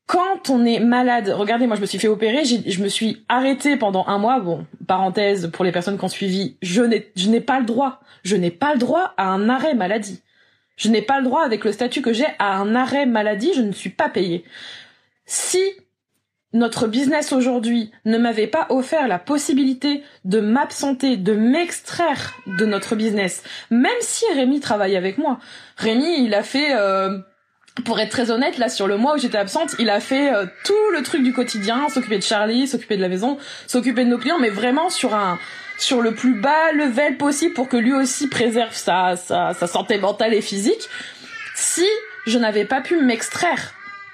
quand 0.10 0.50
on 0.50 0.66
est 0.66 0.80
malade, 0.80 1.30
regardez, 1.30 1.68
moi 1.68 1.76
je 1.76 1.82
me 1.82 1.86
suis 1.86 2.00
fait 2.00 2.08
opérer, 2.08 2.44
je 2.44 2.82
me 2.82 2.88
suis 2.88 3.24
arrêtée 3.30 3.78
pendant 3.78 4.08
un 4.08 4.18
mois. 4.18 4.40
Bon, 4.40 4.66
parenthèse 4.88 5.52
pour 5.52 5.64
les 5.64 5.72
personnes 5.72 6.00
qui 6.00 6.04
ont 6.04 6.08
suivi, 6.08 6.58
je 6.64 6.82
n'ai, 6.82 7.42
pas 7.42 7.60
le 7.60 7.66
droit, 7.68 8.00
je 8.24 8.36
n'ai 8.36 8.50
pas 8.50 8.74
le 8.74 8.80
droit 8.80 9.14
à 9.18 9.28
un 9.28 9.50
arrêt 9.50 9.76
maladie. 9.76 10.24
Je 10.78 10.90
n'ai 10.90 11.04
pas 11.04 11.20
le 11.20 11.26
droit 11.26 11.44
avec 11.44 11.64
le 11.64 11.72
statut 11.72 12.02
que 12.02 12.12
j'ai 12.12 12.26
à 12.40 12.56
un 12.56 12.74
arrêt 12.74 13.06
maladie, 13.06 13.52
je 13.54 13.62
ne 13.62 13.72
suis 13.72 13.92
pas 13.92 14.10
payée. 14.10 14.46
Si 15.28 15.62
notre 16.54 16.88
business 16.88 17.32
aujourd'hui 17.32 17.92
ne 18.06 18.18
m'avait 18.18 18.48
pas 18.48 18.68
offert 18.70 19.08
la 19.08 19.20
possibilité 19.20 20.04
de 20.26 20.40
m'absenter, 20.40 21.16
de 21.16 21.34
m'extraire 21.34 22.34
de 22.48 22.66
notre 22.66 22.96
business, 22.96 23.44
même 23.70 23.92
si 24.02 24.26
Rémi 24.34 24.60
travaille 24.60 24.98
avec 24.98 25.18
moi. 25.18 25.40
Rémi, 25.78 26.24
il 26.24 26.34
a 26.34 26.42
fait, 26.42 26.76
euh, 26.76 27.20
pour 27.86 28.00
être 28.00 28.10
très 28.10 28.32
honnête, 28.32 28.58
là 28.58 28.68
sur 28.68 28.88
le 28.88 28.98
mois 28.98 29.16
où 29.16 29.20
j'étais 29.20 29.38
absente, 29.38 29.76
il 29.78 29.92
a 29.92 30.00
fait 30.00 30.34
euh, 30.34 30.46
tout 30.66 30.92
le 30.92 31.04
truc 31.04 31.22
du 31.22 31.34
quotidien, 31.34 31.88
s'occuper 31.88 32.18
de 32.18 32.24
Charlie, 32.24 32.68
s'occuper 32.68 32.98
de 32.98 33.02
la 33.02 33.10
maison, 33.10 33.38
s'occuper 33.68 34.04
de 34.04 34.10
nos 34.10 34.18
clients, 34.18 34.40
mais 34.40 34.50
vraiment 34.50 34.90
sur 34.90 35.14
un 35.14 35.38
sur 35.78 36.02
le 36.02 36.14
plus 36.14 36.34
bas 36.34 36.74
level 36.74 37.16
possible 37.16 37.54
pour 37.54 37.70
que 37.70 37.78
lui 37.78 37.94
aussi 37.94 38.28
préserve 38.28 38.74
sa, 38.74 39.16
sa, 39.16 39.54
sa 39.54 39.66
santé 39.66 39.98
mentale 39.98 40.34
et 40.34 40.42
physique. 40.42 40.90
Si 41.56 41.88
je 42.28 42.38
n'avais 42.38 42.66
pas 42.66 42.82
pu 42.82 43.02
m'extraire 43.02 43.74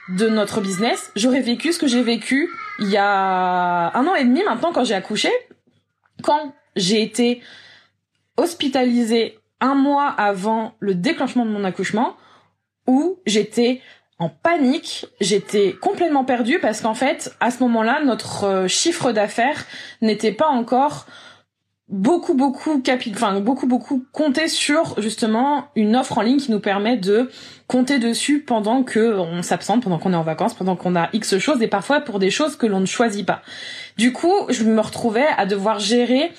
de 0.09 0.27
notre 0.29 0.61
business, 0.61 1.11
j'aurais 1.15 1.41
vécu 1.41 1.73
ce 1.73 1.79
que 1.79 1.87
j'ai 1.87 2.03
vécu 2.03 2.49
il 2.79 2.89
y 2.89 2.97
a 2.97 3.91
un 3.97 4.07
an 4.07 4.15
et 4.15 4.23
demi 4.23 4.43
maintenant 4.43 4.71
quand 4.71 4.83
j'ai 4.83 4.93
accouché, 4.93 5.31
quand 6.21 6.53
j'ai 6.75 7.01
été 7.01 7.41
hospitalisée 8.37 9.39
un 9.61 9.75
mois 9.75 10.07
avant 10.09 10.75
le 10.79 10.93
déclenchement 10.93 11.45
de 11.45 11.51
mon 11.51 11.63
accouchement, 11.63 12.17
où 12.87 13.19
j'étais 13.25 13.81
en 14.19 14.29
panique, 14.29 15.07
j'étais 15.19 15.75
complètement 15.81 16.23
perdue 16.23 16.59
parce 16.59 16.81
qu'en 16.81 16.93
fait, 16.93 17.35
à 17.39 17.51
ce 17.51 17.61
moment-là, 17.63 18.01
notre 18.03 18.43
euh, 18.45 18.67
chiffre 18.67 19.11
d'affaires 19.11 19.65
n'était 20.01 20.31
pas 20.31 20.47
encore 20.47 21.05
beaucoup 21.87 22.33
beaucoup 22.33 22.81
capi 22.81 23.11
enfin 23.13 23.39
beaucoup 23.41 23.67
beaucoup 23.67 24.05
compté 24.11 24.47
sur 24.47 24.99
justement 24.99 25.67
une 25.75 25.95
offre 25.95 26.17
en 26.17 26.21
ligne 26.21 26.39
qui 26.39 26.51
nous 26.51 26.59
permet 26.59 26.97
de 26.97 27.29
compter 27.67 27.99
dessus 27.99 28.41
pendant 28.41 28.83
que 28.83 29.19
on 29.19 29.43
s'absente 29.43 29.83
pendant 29.83 29.99
qu'on 29.99 30.11
est 30.11 30.17
en 30.17 30.23
vacances 30.23 30.55
pendant 30.55 30.75
qu'on 30.75 30.95
a 30.95 31.09
X 31.13 31.37
choses 31.37 31.61
et 31.61 31.67
parfois 31.67 32.01
pour 32.01 32.17
des 32.17 32.31
choses 32.31 32.55
que 32.55 32.65
l'on 32.65 32.79
ne 32.79 32.87
choisit 32.87 33.25
pas. 33.25 33.43
Du 33.97 34.13
coup, 34.13 34.33
je 34.49 34.63
me 34.63 34.81
retrouvais 34.81 35.27
à 35.37 35.45
devoir 35.45 35.79
gérer 35.79 36.31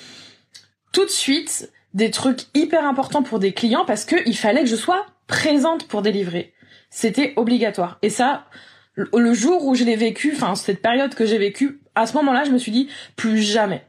tout 0.92 1.04
de 1.04 1.10
suite 1.10 1.70
des 1.94 2.10
trucs 2.10 2.46
hyper 2.54 2.84
importants 2.84 3.22
pour 3.22 3.38
des 3.38 3.52
clients 3.52 3.84
parce 3.86 4.04
que 4.04 4.16
il 4.26 4.36
fallait 4.36 4.62
que 4.62 4.68
je 4.68 4.76
sois 4.76 5.06
présente 5.28 5.86
pour 5.86 6.02
délivrer. 6.02 6.54
C'était 6.90 7.34
obligatoire. 7.36 7.98
Et 8.02 8.10
ça, 8.10 8.46
le 8.94 9.32
jour 9.32 9.64
où 9.64 9.74
je 9.74 9.84
l'ai 9.84 9.96
vécu, 9.96 10.32
enfin 10.34 10.54
cette 10.56 10.82
période 10.82 11.14
que 11.14 11.24
j'ai 11.24 11.38
vécue, 11.38 11.80
à 11.94 12.06
ce 12.06 12.14
moment-là, 12.14 12.44
je 12.44 12.50
me 12.50 12.58
suis 12.58 12.72
dit 12.72 12.88
plus 13.16 13.38
jamais, 13.38 13.86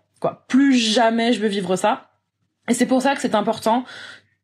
plus 0.47 0.75
jamais 0.75 1.33
je 1.33 1.39
veux 1.39 1.47
vivre 1.47 1.75
ça. 1.75 2.11
Et 2.69 2.73
c'est 2.73 2.85
pour 2.85 3.01
ça 3.01 3.15
que 3.15 3.21
c'est 3.21 3.35
important 3.35 3.85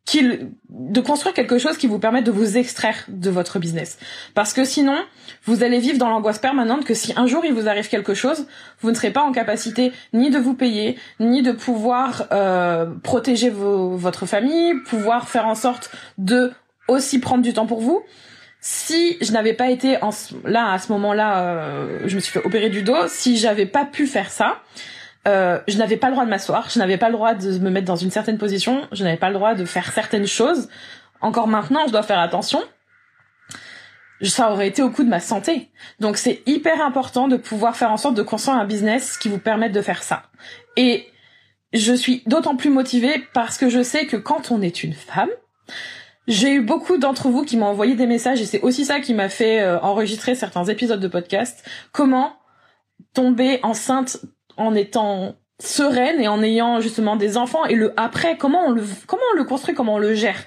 qu'il 0.05 0.51
de 0.69 0.99
construire 0.99 1.33
quelque 1.33 1.57
chose 1.57 1.77
qui 1.77 1.87
vous 1.87 1.97
permette 1.97 2.25
de 2.25 2.31
vous 2.31 2.57
extraire 2.57 3.05
de 3.07 3.29
votre 3.29 3.57
business 3.57 3.97
parce 4.33 4.51
que 4.51 4.65
sinon 4.65 4.97
vous 5.45 5.63
allez 5.63 5.79
vivre 5.79 5.97
dans 5.97 6.09
l'angoisse 6.09 6.39
permanente 6.39 6.83
que 6.83 6.93
si 6.93 7.13
un 7.15 7.25
jour 7.25 7.45
il 7.45 7.53
vous 7.53 7.69
arrive 7.69 7.87
quelque 7.87 8.13
chose 8.13 8.45
vous 8.81 8.89
ne 8.89 8.95
serez 8.95 9.11
pas 9.11 9.21
en 9.21 9.31
capacité 9.31 9.93
ni 10.11 10.29
de 10.29 10.39
vous 10.39 10.55
payer 10.55 10.97
ni 11.21 11.41
de 11.41 11.53
pouvoir 11.53 12.27
euh, 12.33 12.87
protéger 13.01 13.49
votre 13.49 14.25
famille 14.25 14.73
pouvoir 14.89 15.29
faire 15.29 15.47
en 15.47 15.55
sorte 15.55 15.89
de 16.17 16.51
aussi 16.89 17.19
prendre 17.19 17.41
du 17.41 17.53
temps 17.53 17.65
pour 17.65 17.79
vous 17.79 18.03
si 18.65 19.17
je 19.19 19.33
n'avais 19.33 19.53
pas 19.53 19.69
été 19.69 20.01
en, 20.01 20.11
là 20.45 20.71
à 20.71 20.79
ce 20.79 20.89
moment-là, 20.93 21.39
euh, 21.39 21.99
je 22.05 22.15
me 22.15 22.21
suis 22.21 22.31
fait 22.31 22.45
opérer 22.45 22.69
du 22.69 22.81
dos. 22.81 22.95
Si 23.07 23.35
j'avais 23.35 23.65
pas 23.65 23.83
pu 23.83 24.07
faire 24.07 24.31
ça, 24.31 24.61
euh, 25.27 25.59
je 25.67 25.77
n'avais 25.77 25.97
pas 25.97 26.07
le 26.07 26.13
droit 26.13 26.25
de 26.25 26.29
m'asseoir, 26.29 26.69
je 26.69 26.79
n'avais 26.79 26.97
pas 26.97 27.07
le 27.07 27.13
droit 27.13 27.33
de 27.33 27.57
me 27.59 27.69
mettre 27.69 27.87
dans 27.87 27.95
une 27.95 28.11
certaine 28.11 28.37
position, 28.37 28.87
je 28.91 29.03
n'avais 29.03 29.17
pas 29.17 29.29
le 29.29 29.35
droit 29.35 29.55
de 29.55 29.65
faire 29.65 29.91
certaines 29.91 30.27
choses. 30.27 30.69
Encore 31.21 31.47
maintenant, 31.47 31.87
je 31.87 31.91
dois 31.91 32.03
faire 32.03 32.19
attention. 32.19 32.61
Ça 34.21 34.51
aurait 34.51 34.67
été 34.67 34.81
au 34.81 34.89
coup 34.89 35.03
de 35.03 35.09
ma 35.09 35.19
santé. 35.19 35.69
Donc 35.99 36.17
c'est 36.17 36.41
hyper 36.45 36.81
important 36.81 37.27
de 37.27 37.37
pouvoir 37.37 37.75
faire 37.75 37.91
en 37.91 37.97
sorte 37.97 38.15
de 38.15 38.21
construire 38.21 38.57
un 38.57 38.65
business 38.65 39.17
qui 39.17 39.29
vous 39.29 39.39
permette 39.39 39.71
de 39.71 39.81
faire 39.81 40.03
ça. 40.03 40.23
Et 40.77 41.07
je 41.73 41.93
suis 41.93 42.23
d'autant 42.25 42.55
plus 42.55 42.69
motivée 42.69 43.25
parce 43.33 43.57
que 43.57 43.69
je 43.69 43.81
sais 43.81 44.05
que 44.05 44.17
quand 44.17 44.51
on 44.51 44.61
est 44.61 44.83
une 44.83 44.93
femme, 44.93 45.29
j'ai 46.27 46.53
eu 46.53 46.61
beaucoup 46.61 46.97
d'entre 46.97 47.29
vous 47.29 47.43
qui 47.43 47.57
m'ont 47.57 47.65
envoyé 47.65 47.95
des 47.95 48.05
messages 48.05 48.41
et 48.41 48.45
c'est 48.45 48.61
aussi 48.61 48.85
ça 48.85 48.99
qui 48.99 49.13
m'a 49.13 49.27
fait 49.27 49.61
euh, 49.61 49.79
enregistrer 49.81 50.35
certains 50.35 50.65
épisodes 50.65 50.99
de 50.99 51.07
podcast. 51.07 51.67
Comment 51.91 52.33
tomber 53.13 53.59
enceinte 53.63 54.17
en 54.57 54.75
étant 54.75 55.35
sereine 55.59 56.19
et 56.19 56.27
en 56.27 56.41
ayant 56.43 56.81
justement 56.81 57.15
des 57.15 57.37
enfants 57.37 57.65
et 57.65 57.75
le 57.75 57.93
après 57.97 58.37
comment 58.37 58.65
on 58.67 58.71
le 58.71 58.83
comment 59.07 59.23
on 59.33 59.37
le 59.37 59.43
construit 59.43 59.75
comment 59.75 59.95
on 59.95 59.99
le 59.99 60.13
gère? 60.13 60.43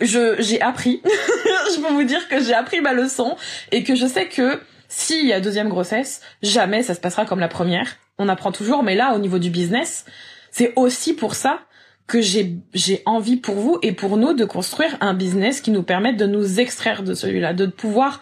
Je 0.00 0.36
j'ai 0.40 0.60
appris 0.60 1.02
je 1.04 1.80
peux 1.80 1.92
vous 1.92 2.04
dire 2.04 2.28
que 2.28 2.40
j'ai 2.40 2.54
appris 2.54 2.80
ma 2.80 2.92
leçon 2.92 3.36
et 3.72 3.84
que 3.84 3.94
je 3.94 4.06
sais 4.06 4.26
que 4.26 4.60
s'il 4.88 5.26
y 5.26 5.32
a 5.32 5.40
deuxième 5.40 5.68
grossesse 5.68 6.20
jamais 6.42 6.82
ça 6.82 6.94
se 6.94 7.00
passera 7.00 7.24
comme 7.26 7.40
la 7.40 7.48
première 7.48 7.96
on 8.18 8.28
apprend 8.28 8.52
toujours 8.52 8.82
mais 8.82 8.94
là 8.94 9.14
au 9.14 9.18
niveau 9.18 9.38
du 9.38 9.50
business 9.50 10.04
c'est 10.50 10.72
aussi 10.76 11.14
pour 11.14 11.34
ça 11.34 11.60
que 12.06 12.20
j'ai 12.20 12.58
j'ai 12.74 13.02
envie 13.06 13.36
pour 13.36 13.54
vous 13.54 13.78
et 13.82 13.92
pour 13.92 14.16
nous 14.16 14.34
de 14.34 14.44
construire 14.44 14.96
un 15.00 15.14
business 15.14 15.60
qui 15.60 15.70
nous 15.70 15.82
permette 15.82 16.16
de 16.16 16.26
nous 16.26 16.60
extraire 16.60 17.02
de 17.02 17.14
celui-là, 17.14 17.54
de 17.54 17.66
pouvoir 17.66 18.20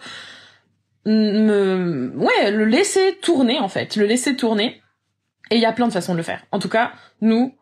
me 1.05 2.13
ouais, 2.15 2.51
le 2.51 2.65
laisser 2.65 3.17
tourner 3.21 3.59
en 3.59 3.67
fait, 3.67 3.95
le 3.95 4.05
laisser 4.05 4.35
tourner. 4.35 4.81
Et 5.53 5.57
il 5.57 5.61
y 5.61 5.67
a 5.67 5.71
plein 5.71 5.87
de 5.87 5.93
façons 5.93 6.13
de 6.13 6.17
le 6.17 6.23
faire. 6.23 6.41
En 6.51 6.57
tout 6.57 6.67
cas, 6.67 6.93
nous 7.21 7.53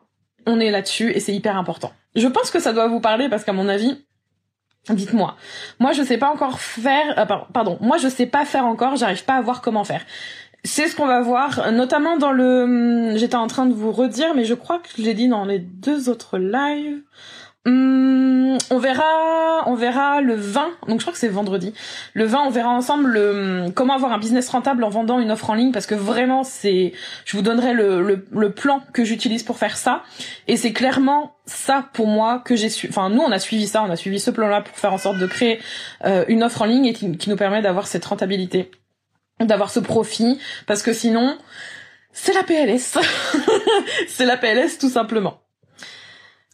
on 0.46 0.62
est 0.62 0.72
là-dessus 0.72 1.12
et 1.12 1.20
c'est 1.20 1.34
hyper 1.34 1.58
important. 1.58 1.92
Je 2.16 2.26
pense 2.26 2.50
que 2.50 2.62
ça 2.62 2.72
doit 2.72 2.88
vous 2.88 3.02
parler 3.02 3.28
parce 3.28 3.44
qu'à 3.44 3.52
mon 3.52 3.68
avis, 3.68 4.06
dites-moi. 4.90 5.36
Moi, 5.80 5.92
je 5.92 6.02
sais 6.02 6.18
pas 6.18 6.30
encore 6.30 6.62
faire 6.62 7.20
euh, 7.20 7.26
pardon, 7.54 7.78
moi 7.82 7.98
je 7.98 8.08
sais 8.08 8.28
pas 8.28 8.46
faire 8.46 8.66
encore, 8.66 8.96
j'arrive 8.96 9.26
pas 9.26 9.36
à 9.36 9.42
voir 9.42 9.62
comment 9.62 9.84
faire. 9.84 10.06
C'est 10.64 10.88
ce 10.88 10.96
qu'on 10.96 11.06
va 11.06 11.22
voir, 11.22 11.74
notamment 11.74 12.18
dans 12.18 12.32
le... 12.32 12.64
Hum, 12.64 13.18
j'étais 13.18 13.36
en 13.36 13.48
train 13.48 13.66
de 13.66 13.74
vous 13.74 13.92
redire, 13.92 14.36
mais 14.36 14.46
je 14.46 14.54
crois 14.54 14.80
que 14.80 14.88
je 14.98 15.02
l'ai 15.02 15.14
dit 15.14 15.28
dans 15.28 15.44
les 15.44 15.60
deux 15.60 16.08
autres 16.08 16.38
lives. 16.38 17.02
Hum, 17.66 18.58
on 18.70 18.80
verra, 18.80 19.64
on 19.68 19.76
verra 19.76 20.22
le 20.22 20.36
20. 20.36 20.72
Donc 20.88 21.00
je 21.00 21.04
crois 21.04 21.14
que 21.14 21.20
c'est 21.20 21.28
vendredi. 21.28 21.74
Le 22.14 22.26
20, 22.26 22.48
on 22.48 22.50
verra 22.50 22.70
ensemble 22.70 23.10
le, 23.10 23.66
comment 23.76 23.94
avoir 23.94 24.12
un 24.12 24.18
business 24.18 24.50
rentable 24.50 24.84
en 24.84 24.90
vendant 24.90 25.20
une 25.20 25.32
offre 25.32 25.50
en 25.50 25.54
ligne 25.54 25.72
parce 25.72 25.86
que 25.86 25.96
vraiment 25.96 26.44
c'est, 26.44 26.94
je 27.26 27.38
vous 27.38 27.44
donnerai 27.44 27.74
le 27.74 28.50
plan 28.52 28.82
que 28.94 29.04
j'utilise 29.04 29.44
pour 29.44 29.58
faire 29.58 29.78
ça. 29.78 30.04
Et 30.48 30.58
c'est 30.58 30.74
clairement 30.74 31.36
ça 31.46 31.90
pour 31.94 32.08
moi 32.08 32.42
que 32.44 32.56
j'ai 32.56 32.70
su. 32.70 32.88
Enfin 32.90 33.10
nous 33.10 33.22
on 33.22 33.32
a 33.32 33.40
suivi 33.40 33.68
ça, 33.68 33.84
on 33.84 33.90
a 33.90 33.96
suivi 33.96 34.20
ce 34.20 34.32
plan-là 34.32 34.62
pour 34.62 34.76
faire 34.76 34.94
en 34.94 34.98
sorte 34.98 35.18
de 35.18 35.28
créer 35.28 35.60
euh, 36.06 36.26
une 36.28 36.44
offre 36.44 36.62
en 36.62 36.66
ligne 36.66 36.86
et 36.86 36.94
qui 36.94 37.30
nous 37.30 37.36
permet 37.36 37.62
d'avoir 37.62 37.88
cette 37.88 38.06
rentabilité 38.06 38.72
d'avoir 39.46 39.72
ce 39.72 39.80
profit 39.80 40.40
parce 40.68 40.84
que 40.84 40.94
sinon 40.94 41.38
c'est 42.14 42.34
la 42.34 42.44
PLS. 42.44 42.98
c'est 44.08 44.26
la 44.26 44.38
PLS 44.38 44.78
tout 44.80 44.90
simplement. 44.90 45.42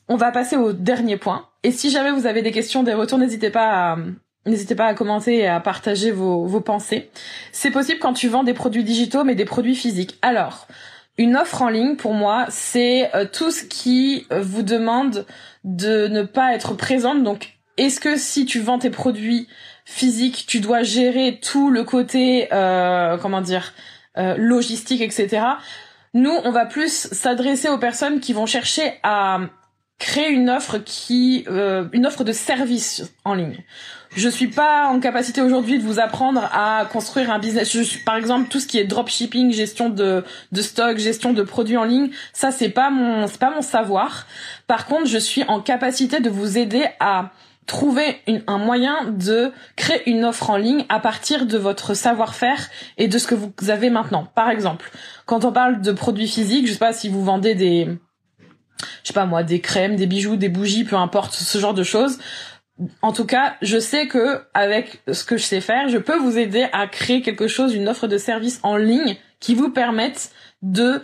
On 0.10 0.16
va 0.16 0.32
passer 0.32 0.56
au 0.56 0.74
dernier 0.74 1.18
point. 1.18 1.48
Et 1.64 1.72
si 1.72 1.90
jamais 1.90 2.12
vous 2.12 2.26
avez 2.28 2.42
des 2.42 2.52
questions, 2.52 2.84
des 2.84 2.94
retours, 2.94 3.18
n'hésitez 3.18 3.50
pas 3.50 3.94
à, 3.94 3.98
n'hésitez 4.46 4.76
pas 4.76 4.86
à 4.86 4.94
commenter 4.94 5.38
et 5.38 5.48
à 5.48 5.60
partager 5.60 6.12
vos, 6.12 6.46
vos 6.46 6.62
pensées. 6.62 7.10
C'est 7.52 7.72
possible 7.72 8.00
quand 8.00 8.14
tu 8.14 8.28
vends 8.28 8.44
des 8.44 8.54
produits 8.54 8.84
digitaux 8.84 9.24
mais 9.24 9.36
des 9.36 9.46
produits 9.46 9.76
physiques. 9.76 10.18
Alors, 10.22 10.68
une 11.18 11.36
offre 11.36 11.62
en 11.62 11.70
ligne 11.70 11.96
pour 11.96 12.14
moi, 12.14 12.46
c'est 12.50 13.14
euh, 13.16 13.26
tout 13.26 13.52
ce 13.52 13.64
qui 13.64 14.28
euh, 14.32 14.42
vous 14.42 14.62
demande 14.62 15.26
de 15.64 16.08
ne 16.08 16.24
pas 16.24 16.54
être 16.54 16.76
présente. 16.76 17.24
Donc, 17.24 17.58
est-ce 17.78 18.00
que 18.00 18.18
si 18.18 18.46
tu 18.46 18.60
vends 18.60 18.80
tes 18.80 18.90
produits 18.90 19.48
physique, 19.88 20.46
tu 20.48 20.60
dois 20.60 20.84
gérer 20.84 21.40
tout 21.42 21.72
le 21.72 21.86
côté, 21.86 22.50
euh, 22.52 23.18
comment 23.18 23.40
dire, 23.40 23.74
euh, 24.18 24.36
logistique, 24.38 25.02
etc. 25.02 25.44
Nous, 26.14 26.34
on 26.44 26.52
va 26.52 26.66
plus 26.66 26.92
s'adresser 26.92 27.70
aux 27.70 27.78
personnes 27.78 28.20
qui 28.20 28.34
vont 28.34 28.46
chercher 28.46 29.00
à 29.04 29.40
créer 30.00 30.30
une 30.30 30.50
offre 30.50 30.78
qui, 30.78 31.46
euh, 31.50 31.86
une 31.92 32.06
offre 32.06 32.24
de 32.24 32.32
service 32.32 33.04
en 33.26 33.34
ligne. 33.34 33.64
Je 34.16 34.30
suis 34.30 34.48
pas 34.48 34.88
en 34.88 35.00
capacité 35.00 35.42
aujourd'hui 35.42 35.80
de 35.80 35.84
vous 35.84 36.00
apprendre 36.00 36.50
à 36.54 36.86
construire 36.92 37.32
un 37.32 37.40
business. 37.40 37.72
Je 37.72 37.82
suis, 37.82 38.00
par 38.00 38.16
exemple, 38.16 38.48
tout 38.50 38.60
ce 38.60 38.68
qui 38.68 38.78
est 38.78 38.84
dropshipping, 38.84 39.52
gestion 39.52 39.90
de, 39.90 40.24
de 40.52 40.62
stock, 40.62 40.98
gestion 40.98 41.34
de 41.34 41.44
produits 41.44 41.78
en 41.78 41.84
ligne, 41.84 42.10
ça 42.32 42.52
c'est 42.52 42.70
pas 42.70 42.90
mon, 42.90 43.28
c'est 43.28 43.40
pas 43.40 43.52
mon 43.52 43.62
savoir. 43.62 44.28
Par 44.68 44.86
contre, 44.86 45.08
je 45.08 45.18
suis 45.18 45.44
en 45.44 45.62
capacité 45.62 46.20
de 46.20 46.30
vous 46.30 46.58
aider 46.58 46.86
à 47.00 47.32
trouver 47.66 48.22
un 48.48 48.58
moyen 48.58 49.04
de 49.12 49.52
créer 49.76 50.10
une 50.10 50.24
offre 50.24 50.50
en 50.50 50.58
ligne 50.58 50.86
à 50.88 51.00
partir 51.00 51.46
de 51.46 51.58
votre 51.58 51.94
savoir-faire 51.94 52.70
et 52.98 53.10
de 53.10 53.18
ce 53.18 53.28
que 53.28 53.36
vous 53.36 53.52
avez 53.70 53.90
maintenant. 53.90 54.26
Par 54.36 54.50
exemple, 54.50 54.90
quand 55.26 55.44
on 55.44 55.52
parle 55.52 55.82
de 55.82 55.92
produits 55.92 56.30
physiques, 56.30 56.66
je 56.66 56.72
sais 56.72 56.80
pas 56.80 56.94
si 56.94 57.10
vous 57.10 57.26
vendez 57.26 57.56
des, 57.56 57.90
pas 59.18 59.26
moi, 59.26 59.42
des 59.42 59.62
crèmes, 59.62 59.96
des 59.96 60.06
bijoux, 60.06 60.36
des 60.36 60.48
bougies, 60.48 60.84
peu 60.84 60.96
importe, 60.96 61.34
ce 61.34 61.58
genre 61.58 61.74
de 61.74 61.82
choses. 61.82 62.20
En 63.02 63.14
tout 63.14 63.26
cas, 63.26 63.56
je 63.64 63.80
sais 63.80 64.08
que 64.08 64.44
avec 64.54 65.02
ce 65.12 65.24
que 65.24 65.38
je 65.38 65.44
sais 65.44 65.60
faire, 65.60 65.90
je 65.90 65.98
peux 65.98 66.18
vous 66.18 66.38
aider 66.38 66.68
à 66.72 66.86
créer 66.86 67.24
quelque 67.24 67.48
chose, 67.48 67.74
une 67.74 67.90
offre 67.90 68.06
de 68.06 68.20
service 68.20 68.60
en 68.62 68.78
ligne 68.78 69.18
qui 69.40 69.56
vous 69.56 69.72
permette 69.72 70.30
de 70.62 71.02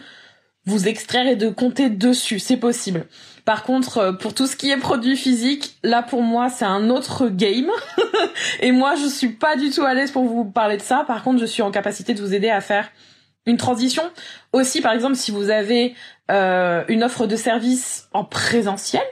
vous 0.67 0.87
extraire 0.87 1.25
et 1.25 1.35
de 1.35 1.49
compter 1.49 1.89
dessus. 1.89 2.37
C'est 2.37 2.57
possible. 2.57 3.07
Par 3.45 3.63
contre, 3.63 3.97
euh, 3.97 4.13
pour 4.13 4.35
tout 4.35 4.45
ce 4.45 4.55
qui 4.55 4.69
est 4.69 4.77
produit 4.77 5.17
physique, 5.17 5.75
là 5.81 6.03
pour 6.03 6.21
moi 6.21 6.49
c'est 6.49 6.65
un 6.65 6.91
autre 6.91 7.29
game. 7.29 7.71
et 8.59 8.71
moi 8.71 8.93
je 8.93 9.07
suis 9.07 9.29
pas 9.29 9.55
du 9.55 9.71
tout 9.71 9.83
à 9.83 9.95
l'aise 9.95 10.11
pour 10.11 10.25
vous 10.25 10.45
parler 10.45 10.77
de 10.77 10.83
ça. 10.83 11.03
Par 11.07 11.23
contre, 11.23 11.39
je 11.39 11.47
suis 11.47 11.63
en 11.63 11.71
capacité 11.71 12.13
de 12.13 12.21
vous 12.21 12.35
aider 12.35 12.51
à 12.51 12.61
faire 12.61 12.89
une 13.45 13.57
transition. 13.57 14.03
Aussi, 14.51 14.81
par 14.81 14.93
exemple, 14.93 15.15
si 15.15 15.31
vous 15.31 15.49
avez 15.49 15.95
euh, 16.31 16.83
une 16.87 17.03
offre 17.03 17.27
de 17.27 17.35
service 17.35 18.07
en 18.13 18.23
présentiel, 18.23 19.03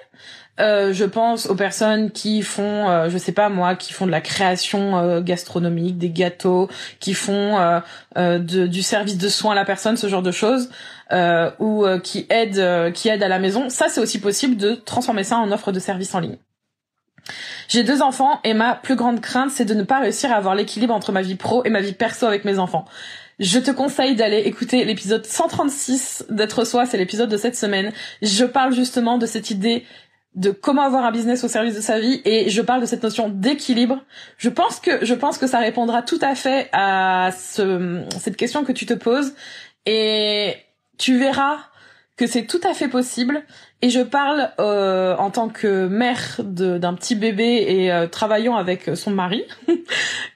euh, 0.60 0.94
je 0.94 1.06
pense 1.06 1.48
aux 1.48 1.56
personnes 1.56 2.12
qui 2.12 2.42
font, 2.44 2.90
euh, 2.90 3.10
je 3.10 3.18
sais 3.18 3.32
pas 3.32 3.50
moi, 3.50 3.76
qui 3.76 3.94
font 3.94 4.06
de 4.06 4.12
la 4.12 4.22
création 4.22 4.98
euh, 4.98 5.22
gastronomique, 5.22 5.98
des 5.98 6.10
gâteaux, 6.10 6.70
qui 7.00 7.14
font 7.14 7.82
euh, 8.16 8.40
du 8.40 8.84
service 8.84 9.18
de 9.18 9.30
soins 9.30 9.54
à 9.54 9.56
la 9.56 9.66
personne, 9.66 9.98
ce 9.98 10.08
genre 10.08 10.22
de 10.22 10.32
choses, 10.32 10.70
ou 11.60 11.86
qui 12.04 12.26
aident, 12.30 12.94
qui 12.94 13.10
aident 13.10 13.24
à 13.24 13.28
la 13.28 13.40
maison. 13.40 13.70
Ça, 13.70 13.88
c'est 13.90 14.02
aussi 14.02 14.20
possible 14.20 14.56
de 14.56 14.76
transformer 14.76 15.24
ça 15.24 15.38
en 15.38 15.52
offre 15.52 15.72
de 15.72 15.80
service 15.80 16.14
en 16.16 16.20
ligne. 16.20 16.38
J'ai 17.68 17.84
deux 17.84 18.02
enfants 18.02 18.40
et 18.44 18.54
ma 18.54 18.76
plus 18.76 18.96
grande 18.96 19.22
crainte, 19.22 19.52
c'est 19.52 19.66
de 19.66 19.74
ne 19.74 19.84
pas 19.84 20.00
réussir 20.00 20.32
à 20.32 20.36
avoir 20.36 20.56
l'équilibre 20.56 20.94
entre 20.94 21.12
ma 21.12 21.22
vie 21.22 21.36
pro 21.36 21.64
et 21.66 21.70
ma 21.70 21.82
vie 21.82 21.94
perso 21.94 22.26
avec 22.26 22.46
mes 22.46 22.60
enfants. 22.60 22.86
Je 23.42 23.58
te 23.58 23.72
conseille 23.72 24.16
d'aller 24.16 24.38
écouter 24.38 24.86
l'épisode 24.86 25.26
136 25.26 26.26
d'être 26.30 26.64
soi, 26.64 26.86
c'est 26.86 27.00
l'épisode 27.00 27.28
de 27.28 27.38
cette 27.38 27.56
semaine. 27.56 27.92
Je 28.22 28.46
parle 28.46 28.72
justement 28.72 29.18
de 29.18 29.26
cette 29.26 29.50
idée 29.50 29.84
de 30.36 30.52
comment 30.52 30.84
avoir 30.84 31.06
un 31.06 31.12
business 31.12 31.44
au 31.44 31.48
service 31.48 31.76
de 31.76 31.82
sa 31.82 32.00
vie 32.00 32.22
et 32.24 32.52
je 32.52 32.62
parle 32.62 32.82
de 32.82 32.86
cette 32.86 33.02
notion 33.02 33.30
d'équilibre. 33.30 34.06
Je 34.38 34.50
pense 34.50 34.80
que 34.80 35.04
je 35.04 35.16
pense 35.16 35.40
que 35.40 35.48
ça 35.48 35.58
répondra 35.58 36.04
tout 36.04 36.20
à 36.22 36.36
fait 36.36 36.70
à 36.72 37.32
ce, 37.32 38.04
cette 38.20 38.38
question 38.38 38.64
que 38.64 38.72
tu 38.74 38.86
te 38.86 38.94
poses 38.94 39.34
et 39.88 40.54
tu 41.00 41.18
verras 41.18 41.58
que 42.18 42.28
c'est 42.28 42.46
tout 42.46 42.62
à 42.64 42.76
fait 42.76 42.90
possible 42.90 43.42
et 43.82 43.90
je 43.90 44.02
parle 44.02 44.52
euh, 44.60 45.16
en 45.18 45.32
tant 45.32 45.50
que 45.50 45.88
mère 45.88 46.40
d'un 46.40 46.94
petit 46.94 47.16
bébé 47.16 47.66
et 47.68 47.92
euh, 47.92 48.08
travaillant 48.08 48.56
avec 48.56 48.92
son 48.96 49.12
mari 49.12 49.44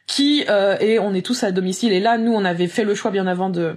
qui 0.08 0.46
euh, 0.50 0.78
et 0.80 1.00
on 1.00 1.14
est 1.14 1.26
tous 1.26 1.44
à 1.44 1.52
domicile 1.52 1.94
et 1.94 2.00
là 2.00 2.18
nous 2.18 2.34
on 2.34 2.44
avait 2.46 2.68
fait 2.68 2.84
le 2.84 2.96
choix 2.96 3.12
bien 3.12 3.28
avant 3.28 3.50
de 3.50 3.76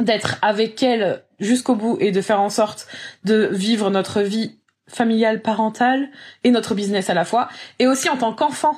d'être 0.00 0.36
avec 0.42 0.82
elle 0.82 1.22
jusqu'au 1.40 1.74
bout 1.74 1.98
et 2.00 2.12
de 2.12 2.20
faire 2.20 2.40
en 2.40 2.50
sorte 2.50 2.86
de 3.24 3.48
vivre 3.52 3.90
notre 3.90 4.22
vie 4.22 4.58
familiale, 4.86 5.42
parentale 5.42 6.08
et 6.44 6.50
notre 6.50 6.74
business 6.74 7.10
à 7.10 7.14
la 7.14 7.24
fois. 7.24 7.48
Et 7.78 7.86
aussi 7.86 8.08
en 8.08 8.16
tant 8.16 8.32
qu'enfant 8.32 8.76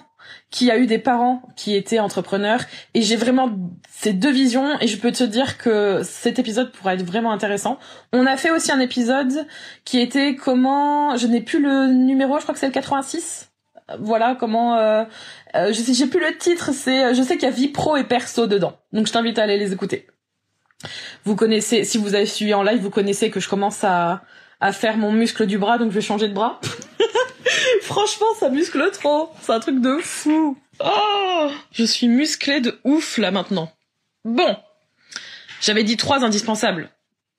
qui 0.50 0.70
a 0.70 0.78
eu 0.78 0.86
des 0.86 0.98
parents 0.98 1.42
qui 1.56 1.76
étaient 1.76 1.98
entrepreneurs 1.98 2.62
et 2.94 3.02
j'ai 3.02 3.16
vraiment 3.16 3.50
ces 3.88 4.12
deux 4.12 4.30
visions 4.30 4.78
et 4.80 4.86
je 4.86 4.96
peux 4.98 5.12
te 5.12 5.24
dire 5.24 5.58
que 5.58 6.02
cet 6.02 6.38
épisode 6.38 6.72
pourrait 6.72 6.94
être 6.94 7.04
vraiment 7.04 7.32
intéressant. 7.32 7.78
On 8.12 8.26
a 8.26 8.36
fait 8.36 8.50
aussi 8.50 8.72
un 8.72 8.80
épisode 8.80 9.46
qui 9.84 10.00
était 10.00 10.34
comment 10.34 11.16
je 11.16 11.26
n'ai 11.26 11.40
plus 11.40 11.62
le 11.62 11.92
numéro, 11.92 12.36
je 12.38 12.42
crois 12.42 12.54
que 12.54 12.60
c'est 12.60 12.66
le 12.66 12.72
86. 12.72 13.50
Voilà 13.98 14.36
comment 14.38 14.76
euh, 14.76 15.04
euh, 15.56 15.72
je 15.72 15.80
sais 15.80 15.94
j'ai 15.94 16.06
plus 16.06 16.20
le 16.20 16.36
titre, 16.36 16.70
c'est 16.72 17.14
je 17.14 17.22
sais 17.22 17.34
qu'il 17.34 17.48
y 17.48 17.52
a 17.52 17.54
vie 17.54 17.68
pro 17.68 17.96
et 17.96 18.04
perso 18.04 18.46
dedans. 18.46 18.76
Donc 18.92 19.06
je 19.06 19.12
t'invite 19.12 19.38
à 19.38 19.44
aller 19.44 19.58
les 19.58 19.72
écouter. 19.72 20.06
Vous 21.24 21.36
connaissez 21.36 21.84
si 21.84 21.98
vous 21.98 22.14
avez 22.14 22.26
suivi 22.26 22.54
en 22.54 22.62
live, 22.62 22.80
vous 22.80 22.90
connaissez 22.90 23.30
que 23.30 23.40
je 23.40 23.48
commence 23.48 23.84
à 23.84 24.22
à 24.60 24.72
faire 24.72 24.96
mon 24.96 25.10
muscle 25.12 25.46
du 25.46 25.58
bras, 25.58 25.78
donc 25.78 25.90
je 25.90 25.94
vais 25.94 26.00
changer 26.00 26.28
de 26.28 26.34
bras. 26.34 26.60
Franchement, 27.90 28.26
ça 28.38 28.50
muscle 28.50 28.88
trop. 28.92 29.32
C'est 29.42 29.50
un 29.50 29.58
truc 29.58 29.80
de 29.80 29.98
fou. 29.98 30.56
Oh, 30.78 31.50
je 31.72 31.82
suis 31.82 32.06
musclée 32.06 32.60
de 32.60 32.78
ouf 32.84 33.18
là 33.18 33.32
maintenant. 33.32 33.72
Bon, 34.24 34.56
j'avais 35.60 35.82
dit 35.82 35.96
trois 35.96 36.24
indispensables. 36.24 36.88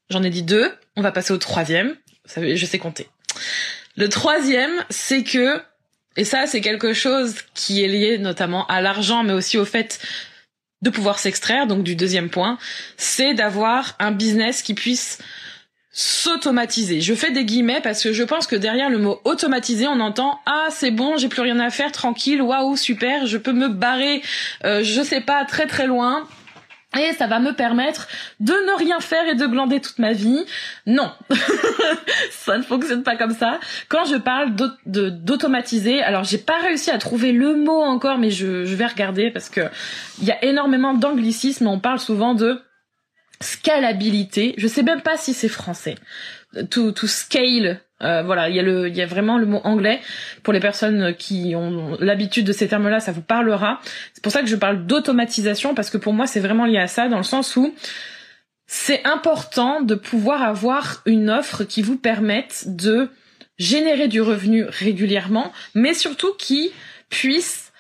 J'en 0.10 0.24
ai 0.24 0.30
dit 0.30 0.44
deux. 0.44 0.70
On 0.98 1.02
va 1.02 1.14
passer 1.14 1.32
au 1.32 1.38
troisième. 1.38 1.96
Je 2.36 2.66
sais 2.66 2.80
compter. 2.80 3.08
Le 3.96 4.10
troisième, 4.10 4.84
c'est 4.90 5.24
que, 5.24 5.62
et 6.18 6.26
ça 6.26 6.48
c'est 6.48 6.60
quelque 6.60 6.94
chose 6.94 7.36
qui 7.54 7.82
est 7.82 7.88
lié 7.88 8.18
notamment 8.18 8.68
à 8.68 8.82
l'argent, 8.82 9.24
mais 9.24 9.32
aussi 9.32 9.58
au 9.58 9.64
fait 9.64 10.06
de 10.82 10.90
pouvoir 10.90 11.18
s'extraire, 11.18 11.66
donc 11.66 11.84
du 11.84 11.96
deuxième 11.96 12.30
point, 12.30 12.58
c'est 12.98 13.36
d'avoir 13.36 13.96
un 14.00 14.12
business 14.12 14.64
qui 14.64 14.74
puisse 14.74 15.20
s'automatiser. 15.92 17.02
Je 17.02 17.14
fais 17.14 17.32
des 17.32 17.44
guillemets 17.44 17.82
parce 17.82 18.02
que 18.04 18.14
je 18.14 18.24
pense 18.24 18.48
que 18.48 18.56
derrière 18.56 18.90
le 18.90 18.98
mot 18.98 19.20
automatiser, 19.26 19.88
on 19.88 20.00
entend 20.00 20.40
ah 20.46 20.68
c'est 20.70 20.92
bon, 20.92 21.18
j'ai 21.18 21.28
plus 21.28 21.42
rien 21.42 21.60
à 21.60 21.70
faire, 21.70 21.92
tranquille, 21.92 22.42
waouh 22.42 22.78
super, 22.78 23.26
je 23.26 23.38
peux 23.38 23.52
me 23.52 23.68
barrer, 23.68 24.22
euh, 24.64 24.84
je 24.84 25.02
sais 25.02 25.22
pas 25.22 25.44
très 25.46 25.68
très 25.68 25.88
loin. 25.88 26.28
Et 27.00 27.14
ça 27.14 27.26
va 27.26 27.40
me 27.40 27.54
permettre 27.54 28.10
de 28.42 28.52
ne 28.52 28.78
rien 28.78 29.00
faire 29.00 29.26
et 29.30 29.36
de 29.36 29.48
glander 29.48 29.80
toute 29.80 29.98
ma 29.98 30.12
vie. 30.12 30.44
Non, 30.86 31.10
ça 32.32 32.58
ne 32.58 32.64
fonctionne 32.64 33.04
pas 33.04 33.16
comme 33.16 33.34
ça. 33.34 33.62
Quand 33.88 34.04
je 34.04 34.18
parle 34.18 34.54
d'automatiser, 34.86 36.02
alors 36.02 36.26
j'ai 36.26 36.38
pas 36.38 36.60
réussi 36.62 36.92
à 36.92 36.98
trouver 36.98 37.32
le 37.32 37.56
mot 37.56 37.82
encore, 37.82 38.18
mais 38.18 38.30
je, 38.30 38.46
vais 38.46 38.86
regarder 38.86 39.32
parce 39.32 39.50
que 39.50 39.62
il 40.22 40.28
y 40.28 40.32
a 40.32 40.44
énormément 40.44 40.94
d'anglicismes. 40.94 41.68
On 41.68 41.80
parle 41.80 42.00
souvent 42.00 42.34
de 42.34 42.62
scalabilité. 43.42 44.54
Je 44.58 44.68
sais 44.68 44.84
même 44.84 45.02
pas 45.02 45.18
si 45.18 45.34
c'est 45.34 45.50
français. 45.50 45.96
To, 46.70 46.92
to 46.92 47.08
scale. 47.08 47.80
Euh, 48.02 48.24
voilà, 48.24 48.50
il 48.50 48.56
y 48.56 48.60
a 48.60 48.64
le, 48.64 48.88
il 48.88 48.96
y 48.96 49.02
a 49.02 49.06
vraiment 49.06 49.38
le 49.38 49.46
mot 49.46 49.62
anglais 49.64 50.02
pour 50.44 50.54
les 50.54 50.60
personnes 50.60 51.16
qui 51.16 51.54
ont 51.56 51.96
l'habitude 52.00 52.46
de 52.46 52.52
ces 52.52 52.68
termes-là, 52.68 53.00
ça 53.00 53.12
vous 53.12 53.22
parlera. 53.22 53.80
C'est 54.14 54.24
pour 54.24 54.32
ça 54.32 54.42
que 54.42 54.48
je 54.48 54.56
parle 54.56 54.86
d'automatisation 54.86 55.76
parce 55.76 55.90
que 55.90 55.98
pour 55.98 56.12
moi 56.12 56.26
c'est 56.26 56.40
vraiment 56.40 56.66
lié 56.66 56.80
à 56.80 56.88
ça 56.88 57.10
dans 57.10 57.18
le 57.18 57.24
sens 57.24 57.56
où 57.56 57.74
c'est 58.66 59.06
important 59.06 59.82
de 59.82 59.96
pouvoir 59.96 60.42
avoir 60.42 61.04
une 61.06 61.30
offre 61.30 61.64
qui 61.64 61.82
vous 61.82 61.98
permette 61.98 62.64
de 62.68 63.10
générer 63.60 64.08
du 64.08 64.22
revenu 64.22 64.64
régulièrement, 64.64 65.52
mais 65.76 65.94
surtout 65.94 66.34
qui 66.38 66.72
puisse 67.10 67.72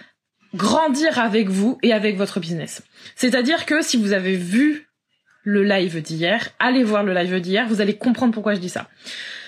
grandir 0.53 1.17
avec 1.19 1.49
vous 1.49 1.77
et 1.81 1.93
avec 1.93 2.17
votre 2.17 2.39
business. 2.39 2.83
C'est-à-dire 3.15 3.65
que 3.65 3.81
si 3.81 3.97
vous 3.97 4.13
avez 4.13 4.35
vu 4.35 4.90
le 5.43 5.63
live 5.63 6.01
d'hier, 6.01 6.49
allez 6.59 6.83
voir 6.83 7.03
le 7.03 7.13
live 7.13 7.39
d'hier, 7.39 7.67
vous 7.67 7.81
allez 7.81 7.95
comprendre 7.95 8.33
pourquoi 8.33 8.53
je 8.53 8.59
dis 8.59 8.69
ça. 8.69 8.87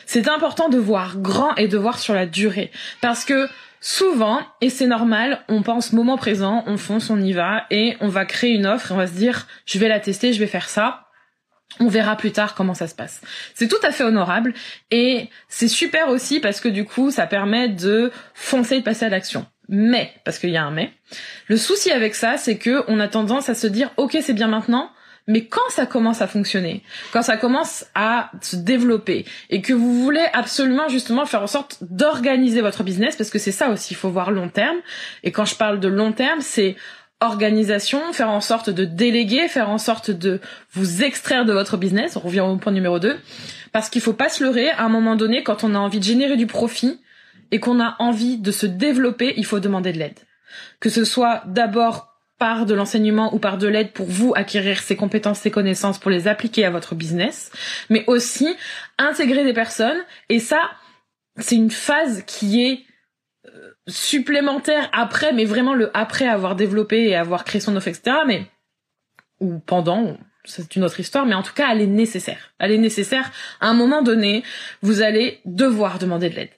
C'est 0.05 0.27
important 0.27 0.69
de 0.69 0.77
voir 0.77 1.17
grand 1.17 1.55
et 1.55 1.67
de 1.67 1.77
voir 1.77 1.99
sur 1.99 2.13
la 2.13 2.25
durée. 2.25 2.71
Parce 3.01 3.25
que 3.25 3.47
souvent, 3.79 4.41
et 4.61 4.69
c'est 4.69 4.87
normal, 4.87 5.43
on 5.47 5.61
pense 5.61 5.93
moment 5.93 6.17
présent, 6.17 6.63
on 6.67 6.77
fonce, 6.77 7.09
on 7.09 7.19
y 7.19 7.33
va, 7.33 7.65
et 7.69 7.95
on 7.99 8.07
va 8.07 8.25
créer 8.25 8.51
une 8.51 8.65
offre 8.65 8.91
et 8.91 8.93
on 8.93 8.97
va 8.97 9.07
se 9.07 9.13
dire, 9.13 9.47
je 9.65 9.79
vais 9.79 9.87
la 9.87 9.99
tester, 9.99 10.33
je 10.33 10.39
vais 10.39 10.47
faire 10.47 10.69
ça. 10.69 11.07
On 11.79 11.87
verra 11.87 12.15
plus 12.15 12.31
tard 12.31 12.53
comment 12.53 12.75
ça 12.75 12.87
se 12.87 12.93
passe. 12.93 13.21
C'est 13.55 13.67
tout 13.67 13.83
à 13.83 13.91
fait 13.91 14.03
honorable 14.03 14.53
et 14.91 15.29
c'est 15.47 15.67
super 15.67 16.09
aussi 16.09 16.39
parce 16.39 16.59
que 16.59 16.69
du 16.69 16.85
coup, 16.85 17.09
ça 17.09 17.25
permet 17.25 17.67
de 17.67 18.11
foncer 18.35 18.75
et 18.75 18.79
de 18.79 18.83
passer 18.83 19.05
à 19.05 19.09
l'action. 19.09 19.47
Mais, 19.69 20.13
parce 20.23 20.37
qu'il 20.37 20.51
y 20.51 20.57
a 20.57 20.63
un 20.63 20.71
mais, 20.71 20.91
le 21.47 21.57
souci 21.57 21.89
avec 21.91 22.13
ça, 22.15 22.37
c'est 22.37 22.57
que 22.57 22.83
on 22.87 22.99
a 22.99 23.07
tendance 23.07 23.49
à 23.49 23.55
se 23.55 23.65
dire, 23.65 23.89
ok, 23.97 24.17
c'est 24.21 24.33
bien 24.33 24.47
maintenant, 24.47 24.91
mais 25.27 25.45
quand 25.45 25.69
ça 25.69 25.85
commence 25.85 26.21
à 26.21 26.27
fonctionner, 26.27 26.83
quand 27.11 27.21
ça 27.21 27.37
commence 27.37 27.85
à 27.95 28.31
se 28.41 28.55
développer 28.55 29.25
et 29.49 29.61
que 29.61 29.73
vous 29.73 30.01
voulez 30.01 30.25
absolument 30.33 30.89
justement 30.89 31.25
faire 31.25 31.41
en 31.41 31.47
sorte 31.47 31.77
d'organiser 31.81 32.61
votre 32.61 32.83
business, 32.83 33.15
parce 33.15 33.29
que 33.29 33.39
c'est 33.39 33.51
ça 33.51 33.69
aussi, 33.69 33.93
il 33.93 33.97
faut 33.97 34.09
voir 34.09 34.31
long 34.31 34.49
terme. 34.49 34.77
Et 35.23 35.31
quand 35.31 35.45
je 35.45 35.55
parle 35.55 35.79
de 35.79 35.87
long 35.87 36.11
terme, 36.11 36.41
c'est 36.41 36.75
organisation, 37.21 38.11
faire 38.11 38.29
en 38.29 38.41
sorte 38.41 38.69
de 38.69 38.85
déléguer, 38.85 39.47
faire 39.47 39.69
en 39.69 39.77
sorte 39.77 40.11
de 40.11 40.41
vous 40.73 41.03
extraire 41.03 41.45
de 41.45 41.53
votre 41.53 41.77
business. 41.77 42.17
On 42.17 42.19
revient 42.19 42.41
au 42.41 42.57
point 42.57 42.73
numéro 42.73 42.99
2. 42.99 43.17
Parce 43.71 43.89
qu'il 43.89 44.01
faut 44.01 44.13
pas 44.13 44.29
se 44.29 44.43
leurrer, 44.43 44.69
à 44.71 44.83
un 44.83 44.89
moment 44.89 45.15
donné, 45.15 45.41
quand 45.41 45.63
on 45.63 45.73
a 45.73 45.79
envie 45.79 45.99
de 45.99 46.03
générer 46.03 46.35
du 46.35 46.47
profit 46.47 46.99
et 47.51 47.59
qu'on 47.59 47.79
a 47.79 47.95
envie 47.99 48.37
de 48.37 48.51
se 48.51 48.65
développer, 48.65 49.33
il 49.37 49.45
faut 49.45 49.59
demander 49.59 49.93
de 49.93 49.99
l'aide. 49.99 50.19
Que 50.79 50.89
ce 50.89 51.05
soit 51.05 51.43
d'abord 51.45 52.12
par 52.43 52.65
de 52.65 52.73
l'enseignement 52.73 53.33
ou 53.33 53.39
par 53.39 53.57
de 53.57 53.69
l'aide 53.69 53.93
pour 53.93 54.05
vous 54.05 54.33
acquérir 54.35 54.81
ces 54.81 54.97
compétences, 54.97 55.39
ces 55.39 55.49
connaissances 55.49 55.97
pour 55.97 56.11
les 56.11 56.27
appliquer 56.27 56.65
à 56.65 56.71
votre 56.71 56.93
business, 56.93 57.53
mais 57.89 58.03
aussi 58.07 58.53
intégrer 58.97 59.45
des 59.45 59.53
personnes. 59.53 60.03
Et 60.27 60.39
ça, 60.39 60.59
c'est 61.37 61.55
une 61.55 61.71
phase 61.71 62.23
qui 62.27 62.61
est 62.65 62.83
euh, 63.45 63.71
supplémentaire 63.87 64.89
après, 64.91 65.31
mais 65.31 65.45
vraiment 65.45 65.73
le 65.73 65.89
après 65.93 66.27
avoir 66.27 66.57
développé 66.57 67.07
et 67.07 67.15
avoir 67.15 67.45
créé 67.45 67.61
son 67.61 67.77
offre, 67.77 67.87
etc. 67.87 68.17
Mais 68.27 68.45
ou 69.39 69.59
pendant, 69.59 70.17
c'est 70.43 70.75
une 70.75 70.83
autre 70.83 70.99
histoire, 70.99 71.25
mais 71.25 71.35
en 71.35 71.43
tout 71.43 71.53
cas, 71.53 71.71
elle 71.71 71.79
est 71.79 71.87
nécessaire. 71.87 72.53
Elle 72.59 72.73
est 72.73 72.77
nécessaire. 72.77 73.31
À 73.61 73.69
un 73.69 73.73
moment 73.73 74.01
donné, 74.01 74.43
vous 74.81 75.01
allez 75.01 75.39
devoir 75.45 75.97
demander 75.97 76.29
de 76.29 76.35
l'aide. 76.35 76.49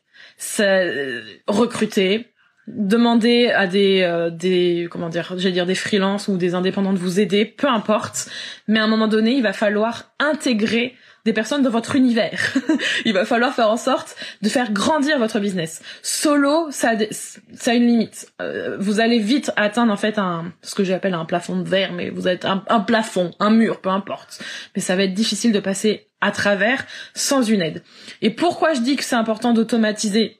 Euh, 0.62 1.22
recruter, 1.46 2.34
demander 2.68 3.50
à 3.50 3.68
des 3.68 4.02
euh, 4.02 4.30
des 4.30 4.88
comment 4.90 5.10
dire 5.10 5.34
j'allais 5.38 5.54
dire 5.54 5.66
des 5.66 5.76
freelances 5.76 6.28
ou 6.28 6.38
des 6.38 6.56
indépendants 6.56 6.94
de 6.94 7.00
vous 7.00 7.20
aider 7.20 7.46
peu 7.46 7.68
importe. 7.68 8.30
Mais 8.68 8.80
à 8.80 8.84
un 8.84 8.88
moment 8.88 9.08
donné 9.08 9.34
il 9.34 9.44
va 9.44 9.54
falloir 9.54 10.12
intégrer 10.20 10.96
des 11.26 11.34
personnes 11.34 11.64
dans 11.64 11.72
votre 11.72 11.96
univers. 11.96 12.54
Il 13.06 13.14
va 13.14 13.26
falloir 13.26 13.52
faire 13.52 13.72
en 13.72 13.78
sorte 13.78 14.16
de 14.44 14.50
faire 14.50 14.72
grandir 14.72 15.18
votre 15.18 15.40
business. 15.40 15.82
Solo 16.04 16.68
ça 16.70 16.92
a, 16.92 16.96
ça 17.12 17.72
a 17.72 17.74
une 17.74 17.88
limite. 17.88 18.32
Euh, 18.42 18.78
vous 18.80 19.00
allez 19.00 19.18
vite 19.18 19.52
atteindre 19.56 19.92
en 19.92 19.98
fait 19.98 20.20
un 20.20 20.54
ce 20.62 20.76
que 20.76 20.84
j'appelle 20.84 21.16
un 21.16 21.26
plafond 21.26 21.60
de 21.60 21.68
verre 21.68 21.94
mais 21.94 22.12
vous 22.12 22.28
êtes 22.28 22.46
un 22.46 22.80
plafond 22.80 23.32
un 23.40 23.50
mur 23.50 23.82
peu 23.82 23.90
importe. 23.90 24.40
Mais 24.76 24.82
ça 24.82 24.96
va 24.96 25.04
être 25.04 25.16
difficile 25.16 25.52
de 25.52 25.60
passer 25.60 26.08
à 26.22 26.32
travers 26.32 26.86
sans 27.14 27.44
une 27.44 27.62
aide. 27.62 27.84
Et 28.22 28.30
pourquoi 28.30 28.74
je 28.74 28.82
dis 28.82 28.96
que 28.96 29.04
c'est 29.04 29.16
important 29.16 29.54
d'automatiser? 29.54 30.40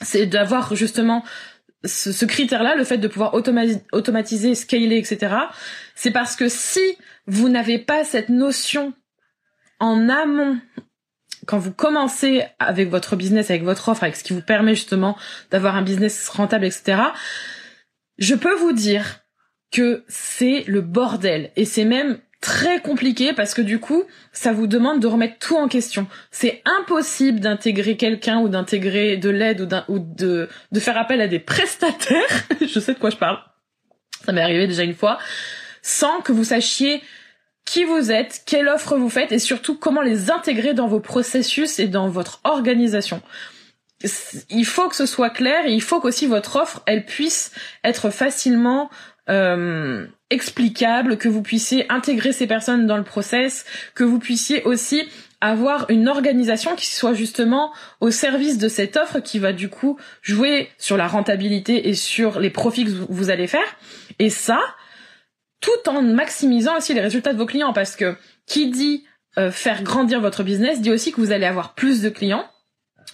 C'est 0.00 0.26
d'avoir 0.26 0.74
justement 0.74 1.22
ce, 1.84 2.24
critère-là, 2.24 2.76
le 2.76 2.84
fait 2.84 2.98
de 2.98 3.08
pouvoir 3.08 3.34
automatiser, 3.34 4.54
scaler, 4.54 4.98
etc., 4.98 5.34
c'est 5.94 6.10
parce 6.10 6.36
que 6.36 6.48
si 6.48 6.96
vous 7.26 7.48
n'avez 7.48 7.78
pas 7.78 8.04
cette 8.04 8.28
notion 8.28 8.92
en 9.80 10.08
amont, 10.08 10.58
quand 11.46 11.58
vous 11.58 11.72
commencez 11.72 12.44
avec 12.58 12.88
votre 12.88 13.16
business, 13.16 13.50
avec 13.50 13.64
votre 13.64 13.88
offre, 13.88 14.04
avec 14.04 14.16
ce 14.16 14.22
qui 14.22 14.32
vous 14.32 14.42
permet 14.42 14.74
justement 14.74 15.16
d'avoir 15.50 15.76
un 15.76 15.82
business 15.82 16.28
rentable, 16.28 16.66
etc., 16.66 17.02
je 18.18 18.34
peux 18.34 18.54
vous 18.54 18.72
dire 18.72 19.20
que 19.72 20.04
c'est 20.06 20.64
le 20.68 20.82
bordel. 20.82 21.50
Et 21.56 21.64
c'est 21.64 21.84
même 21.84 22.20
très 22.42 22.80
compliqué 22.80 23.32
parce 23.32 23.54
que 23.54 23.62
du 23.62 23.78
coup, 23.78 24.04
ça 24.32 24.52
vous 24.52 24.66
demande 24.66 25.00
de 25.00 25.06
remettre 25.06 25.38
tout 25.38 25.56
en 25.56 25.68
question. 25.68 26.06
C'est 26.30 26.60
impossible 26.66 27.40
d'intégrer 27.40 27.96
quelqu'un 27.96 28.40
ou 28.40 28.48
d'intégrer 28.48 29.16
de 29.16 29.30
l'aide 29.30 29.66
ou, 29.88 29.98
de 29.98 30.48
faire 30.78 30.98
appel 30.98 31.22
à 31.22 31.28
des 31.28 31.38
prestataires. 31.38 32.44
je 32.60 32.80
sais 32.80 32.92
de 32.92 32.98
quoi 32.98 33.08
je 33.08 33.16
parle. 33.16 33.38
Ça 34.26 34.32
m'est 34.32 34.42
arrivé 34.42 34.66
déjà 34.66 34.82
une 34.82 34.94
fois. 34.94 35.18
Sans 35.80 36.20
que 36.20 36.32
vous 36.32 36.44
sachiez 36.44 37.02
qui 37.64 37.84
vous 37.84 38.10
êtes, 38.10 38.42
quelle 38.44 38.68
offre 38.68 38.96
vous 38.96 39.08
faites 39.08 39.32
et 39.32 39.38
surtout 39.38 39.76
comment 39.76 40.02
les 40.02 40.30
intégrer 40.30 40.74
dans 40.74 40.88
vos 40.88 41.00
processus 41.00 41.78
et 41.78 41.86
dans 41.86 42.08
votre 42.08 42.40
organisation. 42.42 43.22
il 44.50 44.66
faut 44.66 44.88
que 44.88 44.96
ce 44.96 45.06
soit 45.06 45.30
clair 45.30 45.64
et 45.66 45.72
il 45.72 45.82
faut 45.82 46.00
qu'aussi 46.00 46.26
votre 46.26 46.56
offre, 46.56 46.82
elle 46.86 47.04
puisse 47.04 47.52
être 47.84 48.10
facilement 48.10 48.90
euh, 49.28 50.06
explicable, 50.32 51.18
que 51.18 51.28
vous 51.28 51.42
puissiez 51.42 51.90
intégrer 51.90 52.32
ces 52.32 52.46
personnes 52.46 52.86
dans 52.86 52.96
le 52.96 53.04
process, 53.04 53.64
que 53.94 54.04
vous 54.04 54.18
puissiez 54.18 54.62
aussi 54.64 55.02
avoir 55.40 55.90
une 55.90 56.08
organisation 56.08 56.76
qui 56.76 56.86
soit 56.86 57.14
justement 57.14 57.72
au 58.00 58.10
service 58.10 58.58
de 58.58 58.68
cette 58.68 58.96
offre 58.96 59.18
qui 59.18 59.38
va 59.38 59.52
du 59.52 59.68
coup 59.68 59.98
jouer 60.22 60.68
sur 60.78 60.96
la 60.96 61.08
rentabilité 61.08 61.88
et 61.88 61.94
sur 61.94 62.38
les 62.38 62.50
profits 62.50 62.84
que 62.84 62.90
vous 63.08 63.30
allez 63.30 63.48
faire. 63.48 63.76
Et 64.18 64.30
ça, 64.30 64.60
tout 65.60 65.88
en 65.88 66.00
maximisant 66.00 66.76
aussi 66.76 66.94
les 66.94 67.00
résultats 67.00 67.32
de 67.32 67.38
vos 67.38 67.46
clients 67.46 67.72
parce 67.72 67.96
que 67.96 68.16
qui 68.46 68.70
dit 68.70 69.04
euh, 69.38 69.50
faire 69.50 69.82
grandir 69.82 70.20
votre 70.20 70.42
business 70.42 70.80
dit 70.80 70.90
aussi 70.90 71.10
que 71.10 71.20
vous 71.20 71.32
allez 71.32 71.46
avoir 71.46 71.74
plus 71.74 72.02
de 72.02 72.08
clients 72.08 72.44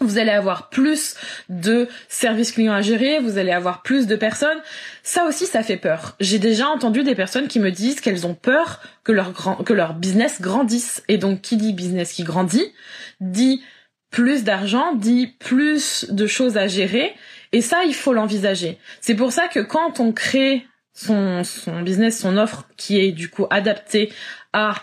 vous 0.00 0.18
allez 0.18 0.30
avoir 0.30 0.68
plus 0.68 1.16
de 1.48 1.88
services 2.08 2.52
clients 2.52 2.72
à 2.72 2.82
gérer, 2.82 3.18
vous 3.18 3.38
allez 3.38 3.50
avoir 3.50 3.82
plus 3.82 4.06
de 4.06 4.16
personnes. 4.16 4.58
Ça 5.02 5.24
aussi, 5.26 5.46
ça 5.46 5.62
fait 5.62 5.76
peur. 5.76 6.16
J'ai 6.20 6.38
déjà 6.38 6.68
entendu 6.68 7.02
des 7.02 7.14
personnes 7.14 7.48
qui 7.48 7.60
me 7.60 7.70
disent 7.70 8.00
qu'elles 8.00 8.26
ont 8.26 8.34
peur 8.34 8.80
que 9.04 9.12
leur 9.12 9.32
que 9.64 9.72
leur 9.72 9.94
business 9.94 10.40
grandisse. 10.40 11.02
Et 11.08 11.18
donc, 11.18 11.40
qui 11.40 11.56
dit 11.56 11.72
business 11.72 12.12
qui 12.12 12.24
grandit, 12.24 12.72
dit 13.20 13.62
plus 14.10 14.44
d'argent, 14.44 14.94
dit 14.94 15.26
plus 15.38 16.06
de 16.10 16.26
choses 16.26 16.56
à 16.56 16.66
gérer. 16.66 17.14
Et 17.52 17.60
ça, 17.60 17.84
il 17.84 17.94
faut 17.94 18.12
l'envisager. 18.12 18.78
C'est 19.00 19.14
pour 19.14 19.32
ça 19.32 19.48
que 19.48 19.60
quand 19.60 20.00
on 20.00 20.12
crée 20.12 20.66
son, 20.92 21.44
son 21.44 21.82
business, 21.82 22.18
son 22.18 22.36
offre 22.36 22.66
qui 22.76 22.98
est 22.98 23.12
du 23.12 23.30
coup 23.30 23.46
adaptée 23.50 24.12
à 24.52 24.74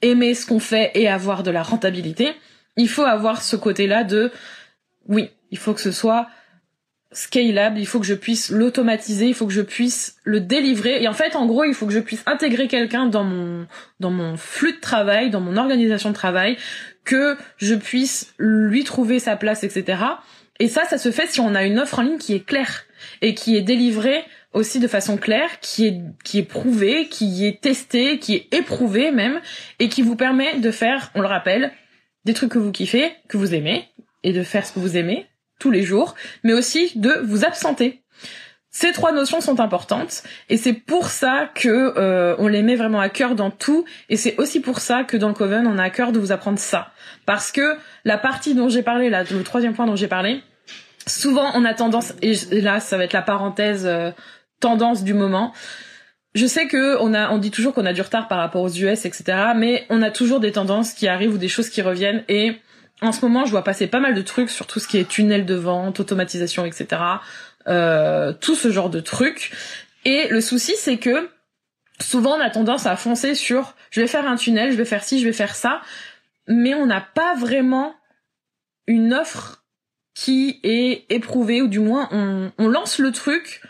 aimer 0.00 0.34
ce 0.34 0.46
qu'on 0.46 0.58
fait 0.58 0.90
et 0.94 1.08
avoir 1.08 1.42
de 1.42 1.50
la 1.50 1.62
rentabilité, 1.62 2.32
il 2.76 2.88
faut 2.88 3.04
avoir 3.04 3.42
ce 3.42 3.56
côté-là 3.56 4.04
de 4.04 4.30
oui, 5.06 5.30
il 5.50 5.58
faut 5.58 5.74
que 5.74 5.80
ce 5.80 5.92
soit 5.92 6.28
scalable, 7.12 7.78
il 7.78 7.86
faut 7.86 8.00
que 8.00 8.06
je 8.06 8.14
puisse 8.14 8.50
l'automatiser, 8.50 9.26
il 9.26 9.34
faut 9.34 9.46
que 9.46 9.52
je 9.52 9.60
puisse 9.60 10.16
le 10.24 10.40
délivrer 10.40 11.02
et 11.02 11.08
en 11.08 11.12
fait 11.12 11.36
en 11.36 11.46
gros, 11.46 11.64
il 11.64 11.74
faut 11.74 11.86
que 11.86 11.92
je 11.92 12.00
puisse 12.00 12.22
intégrer 12.26 12.68
quelqu'un 12.68 13.06
dans 13.06 13.24
mon 13.24 13.66
dans 14.00 14.10
mon 14.10 14.36
flux 14.36 14.72
de 14.72 14.80
travail, 14.80 15.30
dans 15.30 15.40
mon 15.40 15.56
organisation 15.56 16.08
de 16.10 16.14
travail, 16.14 16.56
que 17.04 17.36
je 17.58 17.74
puisse 17.74 18.32
lui 18.38 18.84
trouver 18.84 19.18
sa 19.18 19.36
place, 19.36 19.62
etc. 19.62 20.02
Et 20.58 20.68
ça, 20.68 20.84
ça 20.84 20.98
se 20.98 21.10
fait 21.10 21.26
si 21.26 21.40
on 21.40 21.54
a 21.54 21.64
une 21.64 21.78
offre 21.78 21.98
en 21.98 22.02
ligne 22.02 22.18
qui 22.18 22.34
est 22.34 22.46
claire 22.46 22.84
et 23.20 23.34
qui 23.34 23.56
est 23.56 23.62
délivrée 23.62 24.24
aussi 24.52 24.80
de 24.80 24.88
façon 24.88 25.16
claire, 25.16 25.60
qui 25.60 25.86
est 25.86 26.00
qui 26.24 26.38
est 26.38 26.44
prouvée, 26.44 27.08
qui 27.08 27.46
est 27.46 27.60
testée, 27.60 28.18
qui 28.18 28.34
est 28.34 28.54
éprouvée 28.54 29.10
même, 29.10 29.40
et 29.78 29.88
qui 29.88 30.02
vous 30.02 30.16
permet 30.16 30.58
de 30.60 30.70
faire, 30.70 31.10
on 31.14 31.20
le 31.20 31.26
rappelle, 31.26 31.72
des 32.24 32.34
trucs 32.34 32.52
que 32.52 32.58
vous 32.58 32.72
kiffez, 32.72 33.12
que 33.28 33.36
vous 33.36 33.54
aimez, 33.54 33.88
et 34.22 34.32
de 34.32 34.42
faire 34.42 34.66
ce 34.66 34.72
que 34.72 34.80
vous 34.80 34.96
aimez 34.96 35.26
tous 35.58 35.70
les 35.70 35.82
jours, 35.82 36.14
mais 36.42 36.52
aussi 36.52 36.92
de 36.96 37.20
vous 37.22 37.44
absenter. 37.44 38.02
Ces 38.74 38.92
trois 38.92 39.12
notions 39.12 39.42
sont 39.42 39.60
importantes 39.60 40.22
et 40.48 40.56
c'est 40.56 40.72
pour 40.72 41.08
ça 41.08 41.50
que 41.54 41.92
euh, 41.98 42.34
on 42.38 42.48
les 42.48 42.62
met 42.62 42.74
vraiment 42.74 43.00
à 43.00 43.10
cœur 43.10 43.34
dans 43.34 43.50
tout 43.50 43.84
et 44.08 44.16
c'est 44.16 44.34
aussi 44.38 44.60
pour 44.60 44.80
ça 44.80 45.04
que 45.04 45.18
dans 45.18 45.34
Coven 45.34 45.66
on 45.66 45.76
a 45.76 45.82
à 45.82 45.90
cœur 45.90 46.10
de 46.10 46.18
vous 46.18 46.32
apprendre 46.32 46.58
ça 46.58 46.90
parce 47.26 47.52
que 47.52 47.76
la 48.06 48.16
partie 48.16 48.54
dont 48.54 48.70
j'ai 48.70 48.82
parlé 48.82 49.10
là 49.10 49.24
le 49.24 49.42
troisième 49.42 49.74
point 49.74 49.84
dont 49.84 49.94
j'ai 49.94 50.08
parlé 50.08 50.40
souvent 51.06 51.50
on 51.54 51.66
a 51.66 51.74
tendance 51.74 52.14
et 52.22 52.32
là 52.62 52.80
ça 52.80 52.96
va 52.96 53.04
être 53.04 53.12
la 53.12 53.20
parenthèse 53.20 53.84
euh, 53.84 54.10
tendance 54.58 55.04
du 55.04 55.12
moment 55.12 55.52
je 56.34 56.46
sais 56.46 56.66
que 56.66 56.98
on 57.00 57.12
a, 57.12 57.30
on 57.30 57.38
dit 57.38 57.50
toujours 57.50 57.74
qu'on 57.74 57.84
a 57.84 57.92
du 57.92 58.00
retard 58.00 58.28
par 58.28 58.38
rapport 58.38 58.62
aux 58.62 58.70
US, 58.70 59.04
etc. 59.04 59.24
Mais 59.56 59.86
on 59.90 60.00
a 60.02 60.10
toujours 60.10 60.40
des 60.40 60.52
tendances 60.52 60.92
qui 60.92 61.06
arrivent 61.06 61.34
ou 61.34 61.38
des 61.38 61.48
choses 61.48 61.68
qui 61.68 61.82
reviennent. 61.82 62.24
Et 62.28 62.56
en 63.02 63.12
ce 63.12 63.20
moment, 63.22 63.44
je 63.44 63.50
vois 63.50 63.64
passer 63.64 63.86
pas 63.86 64.00
mal 64.00 64.14
de 64.14 64.22
trucs 64.22 64.50
sur 64.50 64.66
tout 64.66 64.80
ce 64.80 64.88
qui 64.88 64.98
est 64.98 65.08
tunnel 65.08 65.44
de 65.44 65.54
vente, 65.54 66.00
automatisation, 66.00 66.64
etc. 66.64 67.02
Euh, 67.68 68.32
tout 68.32 68.54
ce 68.54 68.70
genre 68.70 68.90
de 68.90 69.00
trucs. 69.00 69.52
Et 70.04 70.28
le 70.28 70.40
souci, 70.40 70.72
c'est 70.76 70.96
que 70.96 71.28
souvent 72.00 72.36
on 72.36 72.40
a 72.40 72.50
tendance 72.50 72.86
à 72.86 72.96
foncer 72.96 73.34
sur 73.34 73.74
je 73.90 74.00
vais 74.00 74.06
faire 74.06 74.26
un 74.26 74.36
tunnel, 74.36 74.72
je 74.72 74.76
vais 74.76 74.84
faire 74.84 75.04
ci, 75.04 75.20
je 75.20 75.24
vais 75.24 75.32
faire 75.32 75.54
ça, 75.54 75.82
mais 76.48 76.74
on 76.74 76.86
n'a 76.86 77.00
pas 77.00 77.34
vraiment 77.36 77.94
une 78.86 79.14
offre 79.14 79.64
qui 80.14 80.60
est 80.62 81.04
éprouvée 81.10 81.62
ou 81.62 81.68
du 81.68 81.78
moins 81.78 82.08
on, 82.10 82.50
on 82.58 82.68
lance 82.68 82.98
le 82.98 83.12
truc 83.12 83.62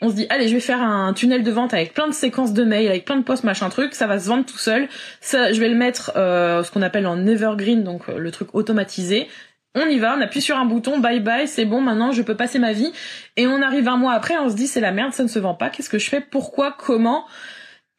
on 0.00 0.10
se 0.10 0.14
dit 0.14 0.26
allez 0.30 0.48
je 0.48 0.54
vais 0.54 0.60
faire 0.60 0.82
un 0.82 1.12
tunnel 1.12 1.42
de 1.42 1.50
vente 1.50 1.74
avec 1.74 1.94
plein 1.94 2.06
de 2.06 2.12
séquences 2.12 2.52
de 2.52 2.64
mails 2.64 2.88
avec 2.88 3.04
plein 3.04 3.16
de 3.16 3.24
posts 3.24 3.44
machin 3.44 3.68
truc. 3.68 3.94
Ça 3.94 4.06
va 4.06 4.18
se 4.18 4.28
vendre 4.28 4.44
tout 4.44 4.58
seul. 4.58 4.88
Je 5.22 5.60
vais 5.60 5.68
le 5.68 5.74
mettre 5.74 6.12
euh, 6.16 6.62
ce 6.62 6.70
qu'on 6.70 6.82
appelle 6.82 7.06
en 7.06 7.26
evergreen 7.26 7.82
donc 7.84 8.08
euh, 8.08 8.18
le 8.18 8.30
truc 8.30 8.54
automatisé. 8.54 9.28
On 9.74 9.86
y 9.86 9.98
va 9.98 10.16
on 10.16 10.20
appuie 10.20 10.40
sur 10.40 10.56
un 10.56 10.64
bouton 10.64 10.98
bye 10.98 11.20
bye 11.20 11.46
c'est 11.46 11.64
bon 11.64 11.80
maintenant 11.80 12.12
je 12.12 12.22
peux 12.22 12.36
passer 12.36 12.58
ma 12.58 12.72
vie. 12.72 12.92
Et 13.36 13.46
on 13.46 13.62
arrive 13.62 13.88
un 13.88 13.96
mois 13.96 14.12
après 14.12 14.38
on 14.38 14.48
se 14.48 14.54
dit 14.54 14.66
c'est 14.66 14.80
la 14.80 14.92
merde 14.92 15.12
ça 15.12 15.22
ne 15.22 15.28
se 15.28 15.38
vend 15.38 15.54
pas. 15.54 15.70
Qu'est-ce 15.70 15.90
que 15.90 15.98
je 15.98 16.08
fais? 16.08 16.20
Pourquoi? 16.20 16.72
Comment? 16.78 17.24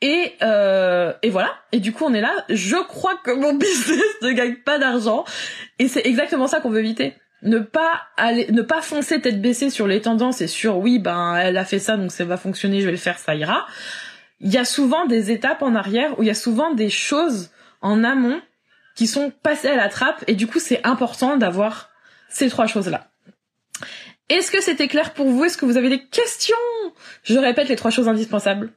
Et 0.01 0.33
euh, 0.41 1.13
et 1.21 1.29
voilà. 1.29 1.51
Et 1.71 1.79
du 1.79 1.91
coup 1.91 2.05
on 2.05 2.13
est 2.13 2.21
là. 2.21 2.33
Je 2.49 2.77
crois 2.77 3.15
que 3.23 3.31
mon 3.31 3.53
business 3.55 4.15
ne 4.21 4.31
gagne 4.31 4.55
pas 4.55 4.79
d'argent. 4.79 5.25
Et 5.79 5.87
c'est 5.87 6.05
exactement 6.05 6.47
ça 6.47 6.59
qu'on 6.59 6.69
veut 6.69 6.79
éviter 6.79 7.15
ne 7.41 7.59
pas 7.59 8.01
aller, 8.17 8.51
ne 8.51 8.61
pas 8.61 8.81
foncer 8.81 9.21
tête 9.21 9.41
baissée 9.41 9.69
sur 9.69 9.87
les 9.87 10.01
tendances 10.01 10.41
et 10.41 10.47
sur 10.47 10.77
oui 10.77 10.99
ben 10.99 11.35
elle 11.35 11.57
a 11.57 11.65
fait 11.65 11.79
ça 11.79 11.97
donc 11.97 12.11
ça 12.11 12.25
va 12.25 12.37
fonctionner, 12.37 12.81
je 12.81 12.85
vais 12.85 12.91
le 12.91 12.97
faire, 12.97 13.17
ça 13.17 13.35
ira. 13.35 13.65
Il 14.39 14.51
y 14.51 14.57
a 14.57 14.65
souvent 14.65 15.05
des 15.05 15.31
étapes 15.31 15.61
en 15.61 15.75
arrière 15.75 16.17
où 16.17 16.23
il 16.23 16.27
y 16.27 16.31
a 16.31 16.35
souvent 16.35 16.73
des 16.73 16.89
choses 16.89 17.49
en 17.81 18.03
amont 18.03 18.41
qui 18.95 19.07
sont 19.07 19.31
passées 19.43 19.69
à 19.69 19.75
la 19.75 19.89
trappe 19.89 20.23
et 20.27 20.35
du 20.35 20.47
coup 20.47 20.59
c'est 20.59 20.85
important 20.85 21.37
d'avoir 21.37 21.89
ces 22.29 22.49
trois 22.49 22.67
choses 22.67 22.89
là. 22.89 23.09
Est-ce 24.29 24.51
que 24.51 24.61
c'était 24.61 24.87
clair 24.87 25.13
pour 25.13 25.27
vous? 25.27 25.45
Est-ce 25.45 25.57
que 25.57 25.65
vous 25.65 25.77
avez 25.77 25.89
des 25.89 26.05
questions? 26.05 26.55
Je 27.23 27.39
répète 27.39 27.67
les 27.67 27.75
trois 27.75 27.89
choses 27.89 28.07
indispensables. 28.07 28.71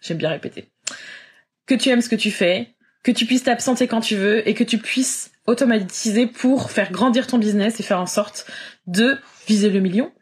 J'aime 0.00 0.16
bien 0.16 0.30
répéter. 0.30 0.70
Que 1.66 1.74
tu 1.74 1.90
aimes 1.90 2.00
ce 2.00 2.08
que 2.08 2.16
tu 2.16 2.30
fais, 2.30 2.74
que 3.02 3.12
tu 3.12 3.26
puisses 3.26 3.42
t'absenter 3.42 3.86
quand 3.86 4.00
tu 4.00 4.16
veux 4.16 4.48
et 4.48 4.54
que 4.54 4.64
tu 4.64 4.78
puisses 4.78 5.30
automatiser 5.46 6.26
pour 6.26 6.70
faire 6.70 6.90
grandir 6.90 7.26
ton 7.26 7.38
business 7.38 7.80
et 7.80 7.82
faire 7.82 8.00
en 8.00 8.06
sorte 8.06 8.46
de 8.86 9.18
viser 9.46 9.70
le 9.70 9.80
million, 9.80 10.12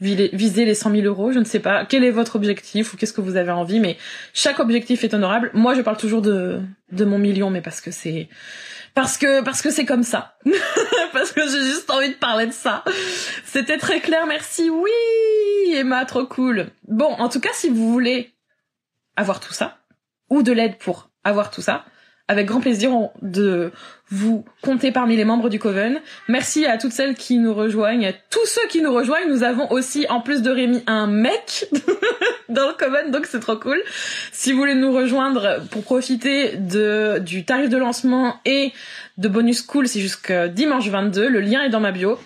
viser 0.00 0.64
les 0.64 0.74
100 0.74 0.90
000 0.90 1.02
euros, 1.02 1.30
je 1.30 1.38
ne 1.38 1.44
sais 1.44 1.60
pas 1.60 1.84
quel 1.86 2.02
est 2.02 2.10
votre 2.10 2.36
objectif 2.36 2.92
ou 2.92 2.96
qu'est-ce 2.96 3.12
que 3.12 3.20
vous 3.20 3.36
avez 3.36 3.52
envie, 3.52 3.78
mais 3.78 3.96
chaque 4.32 4.58
objectif 4.58 5.04
est 5.04 5.14
honorable. 5.14 5.50
Moi, 5.54 5.74
je 5.74 5.82
parle 5.82 5.96
toujours 5.96 6.22
de, 6.22 6.60
de 6.90 7.04
mon 7.04 7.18
million, 7.18 7.50
mais 7.50 7.60
parce 7.60 7.80
que 7.80 7.90
c'est 7.90 8.28
parce 8.94 9.16
que 9.16 9.42
parce 9.42 9.62
que 9.62 9.70
c'est 9.70 9.86
comme 9.86 10.02
ça, 10.02 10.36
parce 11.12 11.32
que 11.32 11.42
j'ai 11.42 11.62
juste 11.62 11.88
envie 11.90 12.10
de 12.10 12.14
parler 12.14 12.46
de 12.46 12.52
ça. 12.52 12.84
C'était 13.44 13.78
très 13.78 14.00
clair, 14.00 14.26
merci. 14.26 14.68
Oui, 14.68 15.72
Emma, 15.74 16.04
trop 16.04 16.26
cool. 16.26 16.66
Bon, 16.88 17.12
en 17.12 17.28
tout 17.28 17.40
cas, 17.40 17.50
si 17.52 17.68
vous 17.68 17.92
voulez 17.92 18.34
avoir 19.16 19.38
tout 19.40 19.52
ça 19.52 19.78
ou 20.30 20.42
de 20.42 20.52
l'aide 20.52 20.78
pour 20.78 21.10
avoir 21.22 21.50
tout 21.50 21.62
ça, 21.62 21.84
avec 22.28 22.46
grand 22.46 22.60
plaisir 22.60 22.92
de 23.20 23.72
vous 24.10 24.44
compter 24.62 24.92
parmi 24.92 25.16
les 25.16 25.24
membres 25.24 25.48
du 25.48 25.58
Coven. 25.58 26.00
Merci 26.28 26.66
à 26.66 26.78
toutes 26.78 26.92
celles 26.92 27.14
qui 27.14 27.38
nous 27.38 27.54
rejoignent, 27.54 28.06
à 28.06 28.12
tous 28.12 28.44
ceux 28.46 28.66
qui 28.68 28.82
nous 28.82 28.92
rejoignent. 28.92 29.28
Nous 29.28 29.42
avons 29.42 29.70
aussi, 29.70 30.06
en 30.08 30.20
plus 30.20 30.42
de 30.42 30.50
Rémi, 30.50 30.82
un 30.86 31.06
mec 31.06 31.66
dans 32.48 32.68
le 32.68 32.74
Coven, 32.74 33.10
donc 33.10 33.26
c'est 33.26 33.40
trop 33.40 33.56
cool. 33.56 33.82
Si 34.32 34.52
vous 34.52 34.58
voulez 34.58 34.74
nous 34.74 34.92
rejoindre 34.92 35.62
pour 35.70 35.82
profiter 35.82 36.56
du 36.56 37.44
tarif 37.44 37.68
de 37.68 37.76
lancement 37.76 38.40
et 38.44 38.72
de 39.18 39.28
bonus 39.28 39.62
cool, 39.62 39.88
c'est 39.88 40.00
jusqu'à 40.00 40.48
dimanche 40.48 40.88
22. 40.88 41.28
Le 41.28 41.40
lien 41.40 41.62
est 41.62 41.70
dans 41.70 41.80
ma 41.80 41.92
bio 41.92 42.18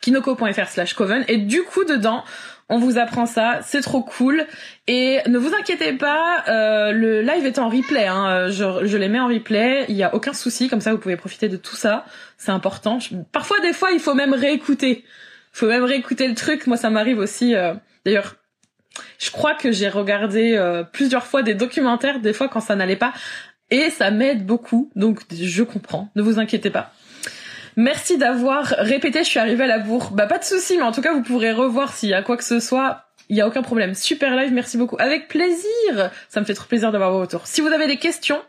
kinoko.fr 0.00 0.68
slash 0.68 0.94
coven 0.94 1.24
et 1.26 1.36
du 1.36 1.62
coup 1.62 1.84
dedans 1.84 2.22
on 2.68 2.78
vous 2.78 2.98
apprend 2.98 3.26
ça, 3.26 3.60
c'est 3.62 3.80
trop 3.80 4.02
cool. 4.02 4.44
Et 4.88 5.20
ne 5.26 5.38
vous 5.38 5.54
inquiétez 5.54 5.92
pas, 5.92 6.44
euh, 6.48 6.92
le 6.92 7.22
live 7.22 7.46
est 7.46 7.58
en 7.58 7.68
replay. 7.68 8.06
Hein, 8.06 8.48
je, 8.50 8.86
je 8.86 8.96
les 8.96 9.08
mets 9.08 9.20
en 9.20 9.28
replay, 9.28 9.84
il 9.88 9.96
y 9.96 10.02
a 10.02 10.14
aucun 10.14 10.32
souci, 10.32 10.68
comme 10.68 10.80
ça 10.80 10.92
vous 10.92 10.98
pouvez 10.98 11.16
profiter 11.16 11.48
de 11.48 11.56
tout 11.56 11.76
ça. 11.76 12.04
C'est 12.38 12.50
important. 12.50 12.98
Parfois, 13.32 13.60
des 13.60 13.72
fois, 13.72 13.92
il 13.92 14.00
faut 14.00 14.14
même 14.14 14.34
réécouter. 14.34 15.04
Il 15.54 15.58
faut 15.58 15.68
même 15.68 15.84
réécouter 15.84 16.26
le 16.28 16.34
truc. 16.34 16.66
Moi, 16.66 16.76
ça 16.76 16.90
m'arrive 16.90 17.18
aussi. 17.18 17.54
Euh, 17.54 17.74
d'ailleurs, 18.04 18.36
je 19.18 19.30
crois 19.30 19.54
que 19.54 19.70
j'ai 19.70 19.88
regardé 19.88 20.54
euh, 20.56 20.82
plusieurs 20.82 21.26
fois 21.26 21.42
des 21.42 21.54
documentaires, 21.54 22.20
des 22.20 22.32
fois 22.32 22.48
quand 22.48 22.60
ça 22.60 22.76
n'allait 22.76 22.96
pas, 22.96 23.12
et 23.70 23.90
ça 23.90 24.10
m'aide 24.10 24.44
beaucoup. 24.44 24.90
Donc, 24.96 25.20
je 25.32 25.62
comprends. 25.62 26.08
Ne 26.16 26.22
vous 26.22 26.38
inquiétez 26.38 26.70
pas. 26.70 26.92
Merci 27.76 28.16
d'avoir 28.16 28.64
répété, 28.78 29.22
je 29.22 29.28
suis 29.28 29.38
arrivée 29.38 29.64
à 29.64 29.66
la 29.66 29.78
bourre. 29.78 30.10
Bah 30.10 30.26
pas 30.26 30.38
de 30.38 30.44
souci, 30.44 30.76
mais 30.76 30.82
en 30.82 30.92
tout 30.92 31.02
cas 31.02 31.12
vous 31.12 31.22
pourrez 31.22 31.52
revoir 31.52 31.92
s'il 31.92 32.08
y 32.08 32.14
a 32.14 32.22
quoi 32.22 32.38
que 32.38 32.44
ce 32.44 32.58
soit. 32.58 33.02
Il 33.28 33.36
y 33.36 33.40
a 33.40 33.46
aucun 33.46 33.62
problème. 33.62 33.94
Super 33.94 34.34
live, 34.34 34.52
merci 34.52 34.78
beaucoup. 34.78 34.96
Avec 34.98 35.28
plaisir. 35.28 36.10
Ça 36.28 36.40
me 36.40 36.46
fait 36.46 36.54
trop 36.54 36.66
plaisir 36.66 36.90
d'avoir 36.90 37.12
vos 37.12 37.20
retours. 37.20 37.46
Si 37.46 37.60
vous 37.60 37.68
avez 37.68 37.86
des 37.86 37.98
questions, 37.98 38.40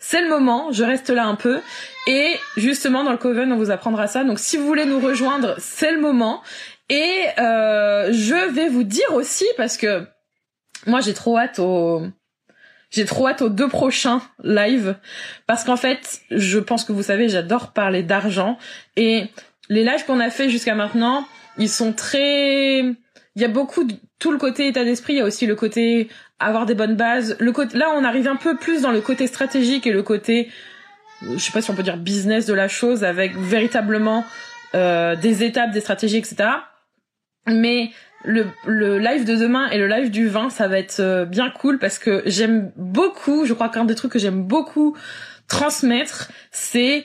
c'est 0.00 0.20
le 0.20 0.28
moment. 0.28 0.72
Je 0.72 0.82
reste 0.82 1.10
là 1.10 1.26
un 1.26 1.36
peu. 1.36 1.60
Et 2.08 2.34
justement 2.56 3.04
dans 3.04 3.12
le 3.12 3.18
Coven, 3.18 3.52
on 3.52 3.56
vous 3.56 3.70
apprendra 3.70 4.08
ça. 4.08 4.24
Donc 4.24 4.40
si 4.40 4.56
vous 4.56 4.66
voulez 4.66 4.84
nous 4.84 5.00
rejoindre, 5.00 5.54
c'est 5.58 5.92
le 5.92 6.00
moment. 6.00 6.42
Et 6.88 7.26
euh, 7.38 8.12
je 8.12 8.52
vais 8.52 8.68
vous 8.68 8.84
dire 8.84 9.12
aussi 9.12 9.46
parce 9.56 9.76
que 9.76 10.04
moi 10.86 11.00
j'ai 11.00 11.14
trop 11.14 11.38
hâte 11.38 11.58
au 11.58 12.02
j'ai 12.90 13.04
trop 13.04 13.28
hâte 13.28 13.42
aux 13.42 13.48
deux 13.48 13.68
prochains 13.68 14.22
lives 14.42 14.96
parce 15.46 15.64
qu'en 15.64 15.76
fait, 15.76 16.20
je 16.30 16.58
pense 16.58 16.84
que 16.84 16.92
vous 16.92 17.02
savez, 17.02 17.28
j'adore 17.28 17.72
parler 17.72 18.02
d'argent 18.02 18.58
et 18.96 19.26
les 19.68 19.84
lives 19.84 20.04
qu'on 20.06 20.20
a 20.20 20.30
fait 20.30 20.48
jusqu'à 20.48 20.74
maintenant, 20.74 21.26
ils 21.58 21.68
sont 21.68 21.92
très 21.92 22.80
il 22.80 23.42
y 23.42 23.44
a 23.44 23.48
beaucoup 23.48 23.84
de 23.84 23.94
tout 24.18 24.32
le 24.32 24.38
côté 24.38 24.68
état 24.68 24.84
d'esprit, 24.84 25.14
il 25.14 25.16
y 25.18 25.20
a 25.20 25.24
aussi 25.24 25.46
le 25.46 25.56
côté 25.56 26.08
avoir 26.38 26.64
des 26.64 26.74
bonnes 26.74 26.96
bases. 26.96 27.36
Le 27.38 27.52
côté 27.52 27.76
là, 27.76 27.90
on 27.94 28.04
arrive 28.04 28.28
un 28.28 28.36
peu 28.36 28.56
plus 28.56 28.82
dans 28.82 28.92
le 28.92 29.00
côté 29.00 29.26
stratégique 29.26 29.86
et 29.86 29.92
le 29.92 30.02
côté 30.02 30.48
je 31.22 31.38
sais 31.38 31.52
pas 31.52 31.62
si 31.62 31.70
on 31.70 31.74
peut 31.74 31.82
dire 31.82 31.96
business 31.96 32.46
de 32.46 32.54
la 32.54 32.68
chose 32.68 33.04
avec 33.04 33.36
véritablement 33.36 34.24
euh, 34.74 35.16
des 35.16 35.44
étapes, 35.44 35.70
des 35.70 35.80
stratégies, 35.80 36.18
etc. 36.18 36.48
Mais 37.46 37.90
le, 38.24 38.46
le 38.66 38.98
live 38.98 39.24
de 39.24 39.36
demain 39.36 39.68
et 39.70 39.78
le 39.78 39.86
live 39.86 40.10
du 40.10 40.28
20, 40.28 40.50
ça 40.50 40.68
va 40.68 40.78
être 40.78 41.00
euh, 41.00 41.24
bien 41.24 41.50
cool 41.50 41.78
parce 41.78 41.98
que 41.98 42.22
j'aime 42.26 42.72
beaucoup, 42.76 43.44
je 43.44 43.54
crois 43.54 43.68
qu'un 43.68 43.84
des 43.84 43.94
trucs 43.94 44.12
que 44.12 44.18
j'aime 44.18 44.42
beaucoup 44.42 44.96
transmettre, 45.48 46.30
c'est 46.50 47.04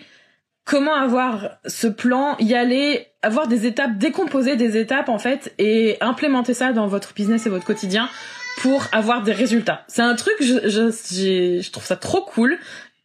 comment 0.65 0.95
avoir 0.95 1.57
ce 1.65 1.87
plan, 1.87 2.35
y 2.39 2.53
aller, 2.53 3.07
avoir 3.21 3.47
des 3.47 3.65
étapes, 3.65 3.97
décomposer 3.97 4.55
des 4.55 4.77
étapes 4.77 5.09
en 5.09 5.19
fait 5.19 5.53
et 5.57 5.97
implémenter 6.01 6.53
ça 6.53 6.73
dans 6.73 6.87
votre 6.87 7.13
business 7.13 7.45
et 7.45 7.49
votre 7.49 7.65
quotidien 7.65 8.09
pour 8.57 8.85
avoir 8.91 9.23
des 9.23 9.33
résultats. 9.33 9.83
C'est 9.87 10.01
un 10.01 10.15
truc, 10.15 10.35
je, 10.39 10.67
je, 10.67 11.61
je 11.61 11.71
trouve 11.71 11.85
ça 11.85 11.95
trop 11.95 12.21
cool 12.21 12.57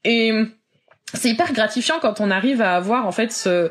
et 0.04 0.32
c'est 1.14 1.28
hyper 1.28 1.52
gratifiant 1.52 1.96
quand 2.00 2.20
on 2.20 2.30
arrive 2.30 2.60
à 2.62 2.76
avoir 2.76 3.06
en 3.06 3.12
fait 3.12 3.32
ce, 3.32 3.70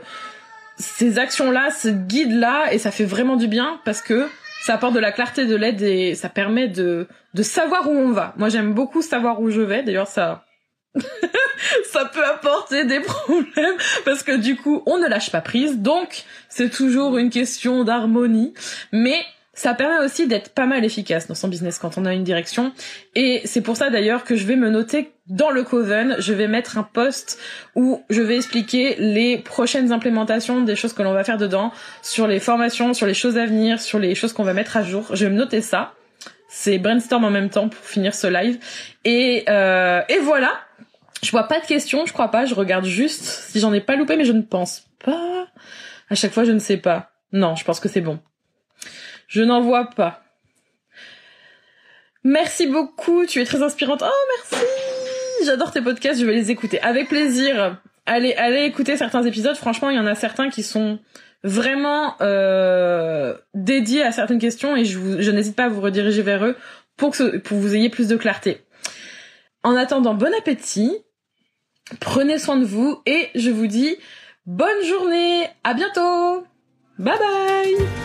ces 0.77 1.19
actions-là, 1.19 1.69
ce 1.71 1.88
guide-là 1.88 2.73
et 2.73 2.77
ça 2.77 2.91
fait 2.91 3.05
vraiment 3.05 3.35
du 3.35 3.47
bien 3.47 3.79
parce 3.85 4.01
que 4.01 4.27
ça 4.63 4.73
apporte 4.73 4.93
de 4.93 4.99
la 4.99 5.11
clarté, 5.11 5.45
de 5.45 5.55
l'aide 5.55 5.81
et 5.81 6.15
ça 6.15 6.29
permet 6.29 6.67
de, 6.67 7.07
de 7.33 7.43
savoir 7.43 7.89
où 7.89 7.93
on 7.93 8.11
va. 8.11 8.33
Moi 8.38 8.49
j'aime 8.49 8.73
beaucoup 8.73 9.01
savoir 9.01 9.41
où 9.41 9.49
je 9.49 9.61
vais, 9.61 9.83
d'ailleurs 9.83 10.07
ça 10.07 10.45
ça 11.91 12.05
peut 12.05 12.23
apporter 12.23 12.85
des 12.85 12.99
problèmes 12.99 13.75
parce 14.05 14.23
que 14.23 14.38
du 14.38 14.55
coup, 14.55 14.81
on 14.85 14.97
ne 14.97 15.07
lâche 15.07 15.31
pas 15.31 15.41
prise. 15.41 15.79
Donc, 15.79 16.23
c'est 16.49 16.69
toujours 16.69 17.17
une 17.17 17.29
question 17.29 17.83
d'harmonie. 17.83 18.53
Mais 18.91 19.19
ça 19.56 19.74
permet 19.74 20.06
aussi 20.06 20.28
d'être 20.28 20.50
pas 20.50 20.65
mal 20.65 20.84
efficace 20.86 21.28
dans 21.28 21.34
son 21.34 21.48
business 21.48 21.80
quand 21.80 21.98
on 21.98 22.06
a 22.06 22.13
une 22.13 22.24
direction. 22.24 22.74
Et 23.15 23.41
c'est 23.46 23.62
pour 23.62 23.78
ça 23.78 23.89
d'ailleurs 23.89 24.26
que 24.26 24.36
je 24.36 24.46
vais 24.46 24.58
me 24.58 24.70
noter 24.70 25.12
dans 25.28 25.50
le 25.50 25.63
Coven, 25.63 26.18
je 26.20 26.34
vais 26.34 26.48
mettre 26.48 26.78
un 26.78 26.84
post 26.84 27.39
où 27.74 28.04
je 28.10 28.22
vais 28.22 28.36
expliquer 28.36 28.96
les 29.00 29.38
prochaines 29.38 29.91
implémentations 29.91 30.62
des 30.62 30.76
choses 30.76 30.94
que 30.94 31.02
l'on 31.02 31.13
va 31.13 31.24
faire 31.24 31.38
dedans, 31.38 31.72
sur 32.04 32.28
les 32.28 32.39
formations, 32.39 32.94
sur 32.94 33.08
les 33.08 33.15
choses 33.15 33.38
à 33.38 33.46
venir, 33.46 33.82
sur 33.82 33.98
les 33.98 34.13
choses 34.13 34.34
qu'on 34.34 34.44
va 34.44 34.54
mettre 34.54 34.78
à 34.78 34.84
jour. 34.84 35.08
Je 35.13 35.26
vais 35.26 35.32
me 35.32 35.38
noter 35.38 35.62
ça. 35.62 35.94
C'est 36.48 36.78
brainstorm 36.78 37.24
en 37.24 37.32
même 37.32 37.50
temps 37.50 37.70
pour 37.70 37.84
finir 37.84 38.13
ce 38.13 38.28
live. 38.28 38.60
Et, 39.04 39.46
euh, 39.50 40.02
et 40.10 40.20
voilà. 40.20 40.52
Je 41.24 41.32
vois 41.32 41.48
pas 41.48 41.60
de 41.60 41.65
questions, 41.65 42.06
je 42.06 42.13
crois 42.13 42.30
pas. 42.30 42.46
Je 42.46 42.54
regarde 42.54 42.86
juste 42.86 43.24
si 43.24 43.60
j'en 43.60 43.74
ai 43.74 43.82
pas 43.82 43.96
loupé, 43.96 44.15
mais 44.15 44.26
je 44.26 44.32
ne 44.32 44.41
pense 44.44 44.84
pas. 45.04 45.48
À 46.10 46.15
chaque 46.15 46.34
fois, 46.34 46.44
je 46.44 46.52
ne 46.52 46.60
sais 46.60 46.78
pas. 46.78 47.12
Non, 47.32 47.56
je 47.56 47.63
pense 47.63 47.80
que 47.80 47.89
c'est 47.89 48.02
bon. 48.02 48.20
Je 49.27 49.43
n'en 49.43 49.61
vois 49.61 49.89
pas. 49.89 50.23
Merci 52.23 52.67
beaucoup, 52.67 53.25
tu 53.25 53.39
es 53.39 53.45
très 53.45 53.61
inspirante. 53.61 54.03
Oh, 54.03 54.31
merci. 54.38 54.65
J'adore 55.45 55.71
tes 55.71 55.81
podcasts, 55.81 56.19
je 56.19 56.25
vais 56.25 56.33
les 56.33 56.49
écouter 56.49 56.81
avec 56.81 57.07
plaisir. 57.07 57.79
Allez, 58.05 58.33
allez 58.33 58.63
écouter 58.65 58.97
certains 58.97 59.23
épisodes. 59.23 59.55
Franchement, 59.55 59.89
il 59.89 59.95
y 59.95 59.99
en 59.99 60.07
a 60.07 60.15
certains 60.15 60.49
qui 60.49 60.63
sont 60.63 60.99
vraiment 61.43 62.15
euh, 62.21 63.35
dédiés 63.53 64.03
à 64.03 64.11
certaines 64.11 64.39
questions 64.39 64.75
et 64.75 64.85
je, 64.85 65.31
n'hésite 65.31 65.55
pas 65.55 65.65
à 65.65 65.69
vous 65.69 65.81
rediriger 65.81 66.23
vers 66.23 66.43
eux 66.43 66.55
pour 66.97 67.11
que 67.11 67.38
pour 67.38 67.57
que 67.57 67.61
vous 67.61 67.75
ayez 67.75 67.89
plus 67.89 68.07
de 68.07 68.15
clarté. 68.15 68.61
En 69.63 69.75
attendant, 69.75 70.15
bon 70.15 70.33
appétit 70.38 70.97
Prenez 71.99 72.39
soin 72.39 72.57
de 72.57 72.65
vous 72.65 72.99
et 73.05 73.29
je 73.35 73.51
vous 73.51 73.67
dis 73.67 73.95
bonne 74.47 74.83
journée. 74.83 75.47
À 75.63 75.75
bientôt. 75.75 76.47
Bye 76.97 77.19
bye. 77.19 78.05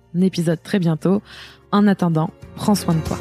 épisode 0.19 0.61
très 0.61 0.79
bientôt. 0.79 1.21
En 1.71 1.87
attendant, 1.87 2.31
prends 2.55 2.75
soin 2.75 2.95
de 2.95 3.01
toi. 3.01 3.17